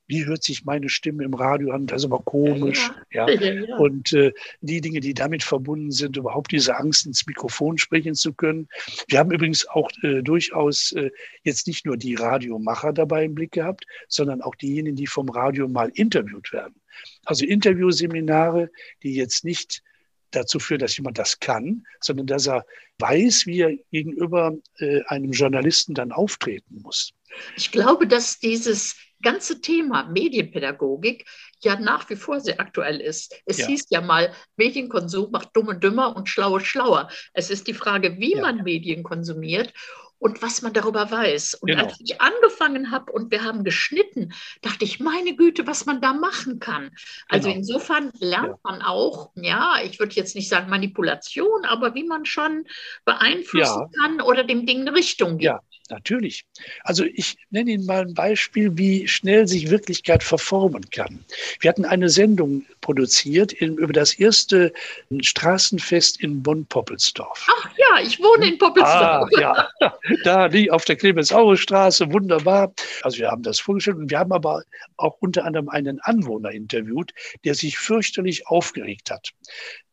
Wie 0.08 0.26
hört 0.26 0.44
sich 0.44 0.66
meine 0.66 0.90
Stimme 0.90 1.24
im 1.24 1.34
Radio 1.34 1.72
an? 1.72 1.88
Das 1.88 2.02
ist 2.02 2.06
aber 2.06 2.20
komisch. 2.20 2.92
Ja. 3.12 3.30
ja. 3.30 3.52
ja. 3.52 3.78
Und 3.78 4.12
äh, 4.12 4.34
die 4.60 4.82
Dinge, 4.82 5.00
die 5.00 5.14
damit 5.14 5.42
verbunden 5.42 5.92
sind, 5.92 6.18
überhaupt 6.18 6.52
diese 6.52 6.76
Angst, 6.76 7.06
ins 7.06 7.26
Mikrofon 7.26 7.78
sprechen 7.78 8.14
zu 8.14 8.34
können. 8.34 8.68
Wir 9.08 9.20
haben 9.20 9.32
übrigens 9.32 9.66
auch 9.68 9.90
äh, 10.04 10.22
durchaus 10.22 10.92
äh, 10.92 11.12
jetzt 11.44 11.66
nicht 11.66 11.86
nur 11.86 11.96
die 11.96 12.16
Radiomacher 12.16 12.92
dabei 12.92 13.24
im 13.24 13.36
Blick 13.36 13.54
gehabt, 13.54 13.86
sondern 14.10 14.42
auch 14.42 14.56
diejenigen, 14.56 14.98
die 14.98 15.08
vom 15.08 15.30
Radio 15.30 15.70
mal 15.70 15.92
interviewt 15.96 16.52
werden. 16.52 16.76
Also 17.24 17.46
Interviewseminare, 17.46 18.70
die 19.02 19.16
jetzt 19.16 19.46
nicht 19.46 19.82
dazu 20.32 20.60
führen, 20.60 20.80
dass 20.80 20.98
jemand 20.98 21.18
das 21.18 21.40
kann, 21.40 21.86
sondern 22.00 22.28
dass 22.28 22.48
er 22.48 22.66
weiß, 23.00 23.46
wie 23.46 23.62
er 23.62 23.76
gegenüber 23.92 24.54
äh, 24.78 25.02
einem 25.06 25.32
Journalisten 25.32 25.94
dann 25.94 26.12
auftreten 26.12 26.82
muss. 26.82 27.14
Ich 27.56 27.72
glaube, 27.72 28.08
dass 28.08 28.40
dieses 28.40 28.96
ganze 29.22 29.62
Thema 29.62 30.04
Medienpädagogik 30.04 31.26
ja 31.64 31.80
nach 31.80 32.10
wie 32.10 32.16
vor 32.16 32.40
sehr 32.40 32.60
aktuell 32.60 33.00
ist. 33.00 33.36
Es 33.46 33.60
ja. 33.60 33.68
hieß 33.68 33.86
ja 33.90 34.02
mal, 34.02 34.34
Medienkonsum 34.58 35.32
macht 35.32 35.50
Dumme 35.54 35.78
dümmer 35.78 36.16
und 36.16 36.28
Schlaue 36.28 36.60
schlauer. 36.60 37.10
Es 37.34 37.50
ist 37.50 37.68
die 37.68 37.74
Frage, 37.74 38.18
wie 38.18 38.34
ja. 38.34 38.42
man 38.42 38.64
Medien 38.64 39.04
konsumiert 39.04 39.74
und 40.22 40.42
was 40.44 40.62
man 40.62 40.72
darüber 40.72 41.10
weiß. 41.10 41.56
Und 41.56 41.70
Genau. 41.72 41.86
als 41.86 42.00
ich 42.00 42.22
angefangen 42.22 42.92
habe 42.92 43.12
und 43.12 43.32
wir 43.32 43.44
haben 43.44 43.64
geschnitten, 43.64 44.34
dachte 44.62 44.86
ich, 44.86 45.00
meine 45.00 45.36
Güte, 45.36 45.66
was 45.66 45.88
man 45.88 46.00
da 46.00 46.14
machen 46.14 46.60
kann. 46.60 46.92
Also 47.28 47.48
Genau. 47.48 47.58
insofern 47.58 48.12
lernt 48.20 48.50
Ja. 48.50 48.60
man 48.64 48.82
auch, 48.84 49.32
ja, 49.36 49.78
ich 49.84 50.00
würde 50.00 50.14
jetzt 50.16 50.36
nicht 50.36 50.48
sagen 50.48 50.70
Manipulation, 50.70 51.66
aber 51.66 51.96
wie 51.96 52.04
man 52.04 52.26
schon 52.26 52.66
beeinflussen 53.04 53.90
kann 54.00 54.22
oder 54.22 54.44
dem 54.44 54.66
Ding 54.68 54.82
eine 54.82 54.94
Richtung 54.96 55.40
gibt. 55.40 55.44
Ja. 55.44 55.60
Natürlich. 55.92 56.46
Also 56.84 57.04
ich 57.04 57.36
nenne 57.50 57.72
Ihnen 57.72 57.86
mal 57.86 58.02
ein 58.08 58.14
Beispiel, 58.14 58.78
wie 58.78 59.10
schnell 59.10 59.46
sich 59.46 59.70
Wirklichkeit 59.70 60.24
verformen 60.24 60.90
kann. 60.90 61.24
Wir 61.60 61.70
hatten 61.70 61.84
eine 61.84 62.08
Sendung 62.10 62.66
produziert 62.80 63.52
in, 63.52 63.76
über 63.78 63.92
das 63.92 64.14
erste 64.14 64.72
Straßenfest 65.20 66.22
in 66.22 66.42
Bonn-Poppelsdorf. 66.42 67.46
Ach 67.50 67.70
ja, 67.78 68.02
ich 68.04 68.20
wohne 68.20 68.48
in 68.48 68.54
Ah, 68.54 68.58
Poppelsdorf. 68.58 69.30
ja, 69.38 69.70
da 70.24 70.48
die 70.48 70.72
auf 70.72 70.86
der 70.86 70.96
Clemens-Aue-Straße, 70.96 72.12
wunderbar. 72.14 72.74
Also 73.04 73.18
wir 73.18 73.30
haben 73.30 73.44
das 73.44 73.60
vorgestellt 73.60 73.98
und 73.98 74.10
wir 74.10 74.20
haben 74.20 74.32
aber 74.32 74.64
auch 74.96 75.18
unter 75.20 75.44
anderem 75.44 75.68
einen 75.68 76.00
Anwohner 76.00 76.52
interviewt, 76.52 77.12
der 77.44 77.54
sich 77.56 77.78
fürchterlich 77.78 78.48
aufgeregt 78.48 79.12
hat. 79.12 79.32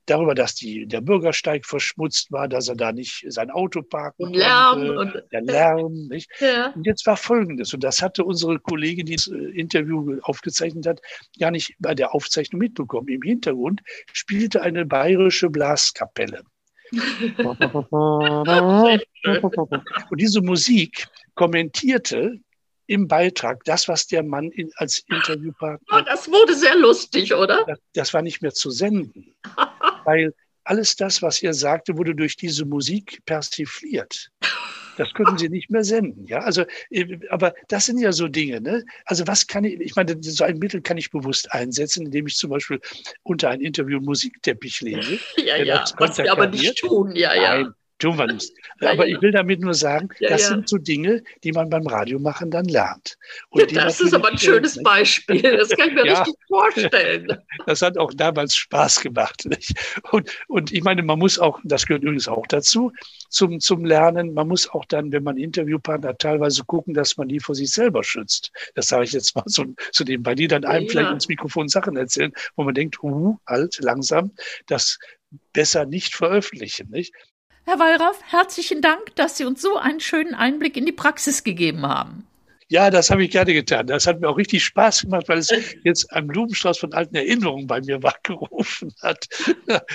Darüber, 0.09 0.35
dass 0.35 0.55
die, 0.55 0.87
der 0.87 1.03
Bürgersteig 1.03 1.67
verschmutzt 1.67 2.33
war, 2.33 2.49
dass 2.49 2.69
er 2.69 2.77
da 2.77 2.93
nicht 2.93 3.27
sein 3.29 3.51
Auto 3.51 3.83
parken 3.83 4.25
Und 4.25 4.35
Lärm 4.35 4.95
konnte, 4.95 5.23
und 5.23 5.33
der 5.33 5.43
Lärm, 5.43 5.93
nicht? 6.09 6.31
ja. 6.41 6.73
Und 6.75 6.87
jetzt 6.87 7.07
war 7.07 7.19
Folgendes, 7.19 7.75
und 7.75 7.85
das 7.85 8.01
hatte 8.01 8.25
unsere 8.25 8.59
Kollegin, 8.59 9.05
die 9.05 9.17
das 9.17 9.27
äh, 9.27 9.37
Interview 9.37 10.19
aufgezeichnet 10.23 10.87
hat, 10.87 11.03
gar 11.39 11.51
nicht 11.51 11.75
bei 11.79 11.95
der 11.95 12.15
Aufzeichnung 12.15 12.61
mitbekommen. 12.61 13.09
Im 13.09 13.21
Hintergrund 13.21 13.83
spielte 14.13 14.63
eine 14.63 14.87
bayerische 14.87 15.51
Blaskapelle. 15.51 16.43
Und 20.11 20.21
diese 20.21 20.41
Musik 20.41 21.07
kommentierte 21.35 22.41
im 22.89 23.07
Beitrag 23.07 23.63
das, 23.65 23.87
was 23.87 24.07
der 24.07 24.23
Mann 24.23 24.51
in, 24.51 24.73
als 24.77 25.05
Oh, 25.11 25.15
Interviewpartner, 25.15 26.03
das 26.03 26.27
wurde 26.29 26.55
sehr 26.55 26.75
lustig, 26.77 27.35
oder? 27.35 27.65
das, 27.67 27.79
das 27.95 28.15
war 28.15 28.23
nicht 28.23 28.41
mehr 28.41 28.53
zu 28.55 28.71
senden, 28.71 29.35
weil 30.09 30.33
alles 30.65 30.97
das, 30.97 31.23
was 31.23 31.43
er 31.43 31.55
sagte, 31.55 31.97
wurde 31.97 32.15
durch 32.15 32.37
diese 32.37 32.65
Musik 32.65 33.21
persifliert. 33.27 34.31
Das 34.97 35.13
können 35.15 35.39
Sie 35.39 35.49
nicht 35.49 35.71
mehr 35.71 35.85
senden, 35.85 36.27
ja. 36.27 36.41
Also, 36.41 36.65
äh, 36.91 37.19
aber 37.31 37.55
das 37.69 37.87
sind 37.87 37.99
ja 37.99 38.11
so 38.11 38.27
Dinge, 38.27 38.61
ne? 38.61 38.85
Also 39.05 39.27
was 39.27 39.47
kann 39.47 39.65
ich? 39.65 39.81
Ich 39.81 39.95
meine, 39.95 40.17
so 40.21 40.43
ein 40.45 40.59
Mittel 40.59 40.81
kann 40.83 40.99
ich 40.99 41.11
bewusst 41.11 41.53
einsetzen, 41.53 42.07
indem 42.07 42.27
ich 42.27 42.37
zum 42.37 42.51
Beispiel 42.51 42.81
unter 43.23 43.51
ein 43.51 43.61
Interview 43.61 43.99
einen 43.99 44.07
Musikteppich 44.07 44.81
lege. 44.81 45.21
Ja, 45.37 45.57
ja, 45.57 45.79
das 45.79 45.95
was 45.99 46.19
wir 46.19 46.33
aber 46.33 46.49
nicht 46.49 46.79
tun, 46.79 47.15
ja, 47.15 47.33
ja. 47.35 47.63
Nein, 47.63 47.75
tun 47.99 48.19
wir 48.19 48.27
nicht. 48.27 48.53
Aber 48.81 49.07
ja. 49.07 49.17
ich 49.17 49.23
will 49.23 49.33
damit 49.33 49.61
nur 49.61 49.75
sagen, 49.75 50.09
Ja, 50.21 50.31
das 50.31 50.49
sind 50.49 50.69
so 50.69 50.79
Dinge, 50.79 51.23
die 51.45 51.53
man 51.53 51.69
beim 51.69 51.87
Radiomachen 51.87 52.51
dann 52.51 52.67
lernt. 52.67 53.19
Das 53.73 54.01
ist 54.01 54.15
aber 54.15 54.29
ein 54.29 54.39
schönes 54.39 54.81
Beispiel. 54.83 55.43
Das 55.43 55.71
kann 55.71 55.89
ich 55.89 55.95
mir 55.95 56.05
richtig 56.05 56.35
vorstellen. 56.47 57.29
Das 57.67 57.83
hat 57.83 57.99
auch 57.99 58.13
damals 58.15 58.57
Spaß 58.57 59.01
gemacht. 59.01 59.45
Nicht? 59.45 59.75
Und, 60.11 60.31
und 60.47 60.73
ich 60.73 60.83
meine, 60.83 61.03
man 61.03 61.19
muss 61.19 61.39
auch, 61.39 61.61
das 61.65 61.87
gehört 61.87 62.03
übrigens 62.03 62.29
auch 62.29 62.47
dazu, 62.47 62.93
zum, 63.29 63.61
zum 63.61 63.85
Lernen, 63.85 64.33
man 64.33 64.49
muss 64.49 64.71
auch 64.71 64.85
dann, 64.87 65.13
wenn 65.13 65.23
man 65.23 65.37
Interviewpartner 65.37 66.11
hat, 66.11 66.21
teilweise 66.21 66.65
gucken, 66.65 66.95
dass 66.95 67.17
man 67.17 67.29
die 67.29 67.41
vor 67.41 67.55
sich 67.55 67.71
selber 67.71 68.05
schützt. 68.05 68.53
Das 68.75 68.89
sage 68.89 69.05
ich 69.05 69.13
jetzt 69.13 69.35
mal 69.35 69.43
so, 69.47 69.65
so 69.93 70.05
nebenbei, 70.05 70.35
die 70.35 70.49
dann 70.49 70.65
einem 70.65 70.89
vielleicht 70.89 71.11
ins 71.11 71.29
Mikrofon 71.29 71.69
Sachen 71.69 71.97
erzählen, 71.97 72.33
wo 72.57 72.65
man 72.65 72.75
denkt, 72.75 73.03
uh, 73.03 73.37
halt, 73.47 73.79
langsam, 73.81 74.33
das 74.67 74.99
besser 75.53 75.85
nicht 75.85 76.15
veröffentlichen. 76.15 76.89
Nicht? 76.91 77.13
Herr 77.69 77.79
Wallraff, 77.79 78.19
herzlichen 78.25 78.81
Dank, 78.81 79.15
dass 79.17 79.37
Sie 79.37 79.45
uns 79.45 79.61
so 79.61 79.77
einen 79.77 80.01
schönen 80.01 80.35
Einblick 80.35 80.79
in 80.79 80.87
die 80.87 80.93
Praxis 80.93 81.45
gegeben 81.45 81.87
haben. 81.87 82.27
Ja, 82.69 82.89
das 82.89 83.11
habe 83.11 83.23
ich 83.23 83.31
gerne 83.31 83.53
getan. 83.53 83.87
Das 83.89 84.07
hat 84.07 84.23
mir 84.23 84.29
auch 84.31 84.39
richtig 84.39 84.65
Spaß 84.65 85.03
gemacht, 85.03 85.29
weil 85.29 85.37
es 85.37 85.51
jetzt 85.85 86.11
einen 86.11 86.29
Blumenstrauß 86.29 86.79
von 86.79 86.95
alten 86.95 87.15
Erinnerungen 87.15 87.67
bei 87.67 87.83
mir 87.83 88.03
wachgerufen 88.03 88.95
hat. 89.03 89.27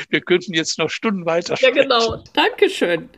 Wir 0.10 0.22
könnten 0.22 0.54
jetzt 0.54 0.78
noch 0.78 0.92
Stunden 0.92 1.26
weiter 1.26 1.54
Ja, 1.54 1.58
sprechen. 1.58 1.90
genau. 1.90 2.24
Dankeschön. 2.34 3.10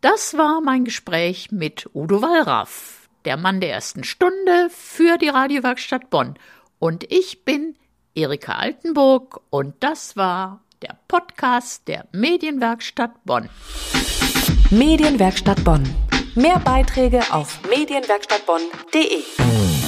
Das 0.00 0.38
war 0.38 0.62
mein 0.62 0.86
Gespräch 0.86 1.52
mit 1.52 1.86
Udo 1.92 2.22
Wallraff, 2.22 3.10
der 3.26 3.36
Mann 3.36 3.60
der 3.60 3.72
ersten 3.72 4.04
Stunde 4.04 4.70
für 4.70 5.18
die 5.18 5.28
Radiowerkstatt 5.28 6.08
Bonn. 6.08 6.38
Und 6.78 7.04
ich 7.12 7.44
bin 7.44 7.76
Erika 8.14 8.52
Altenburg 8.54 9.42
und 9.50 9.74
das 9.80 10.16
war 10.16 10.62
der 10.82 10.96
Podcast 11.08 11.88
der 11.88 12.06
Medienwerkstatt 12.12 13.12
Bonn. 13.24 13.48
Medienwerkstatt 14.70 15.62
Bonn. 15.64 15.82
Mehr 16.34 16.58
Beiträge 16.58 17.22
auf 17.30 17.60
medienwerkstattbonn.de. 17.68 19.85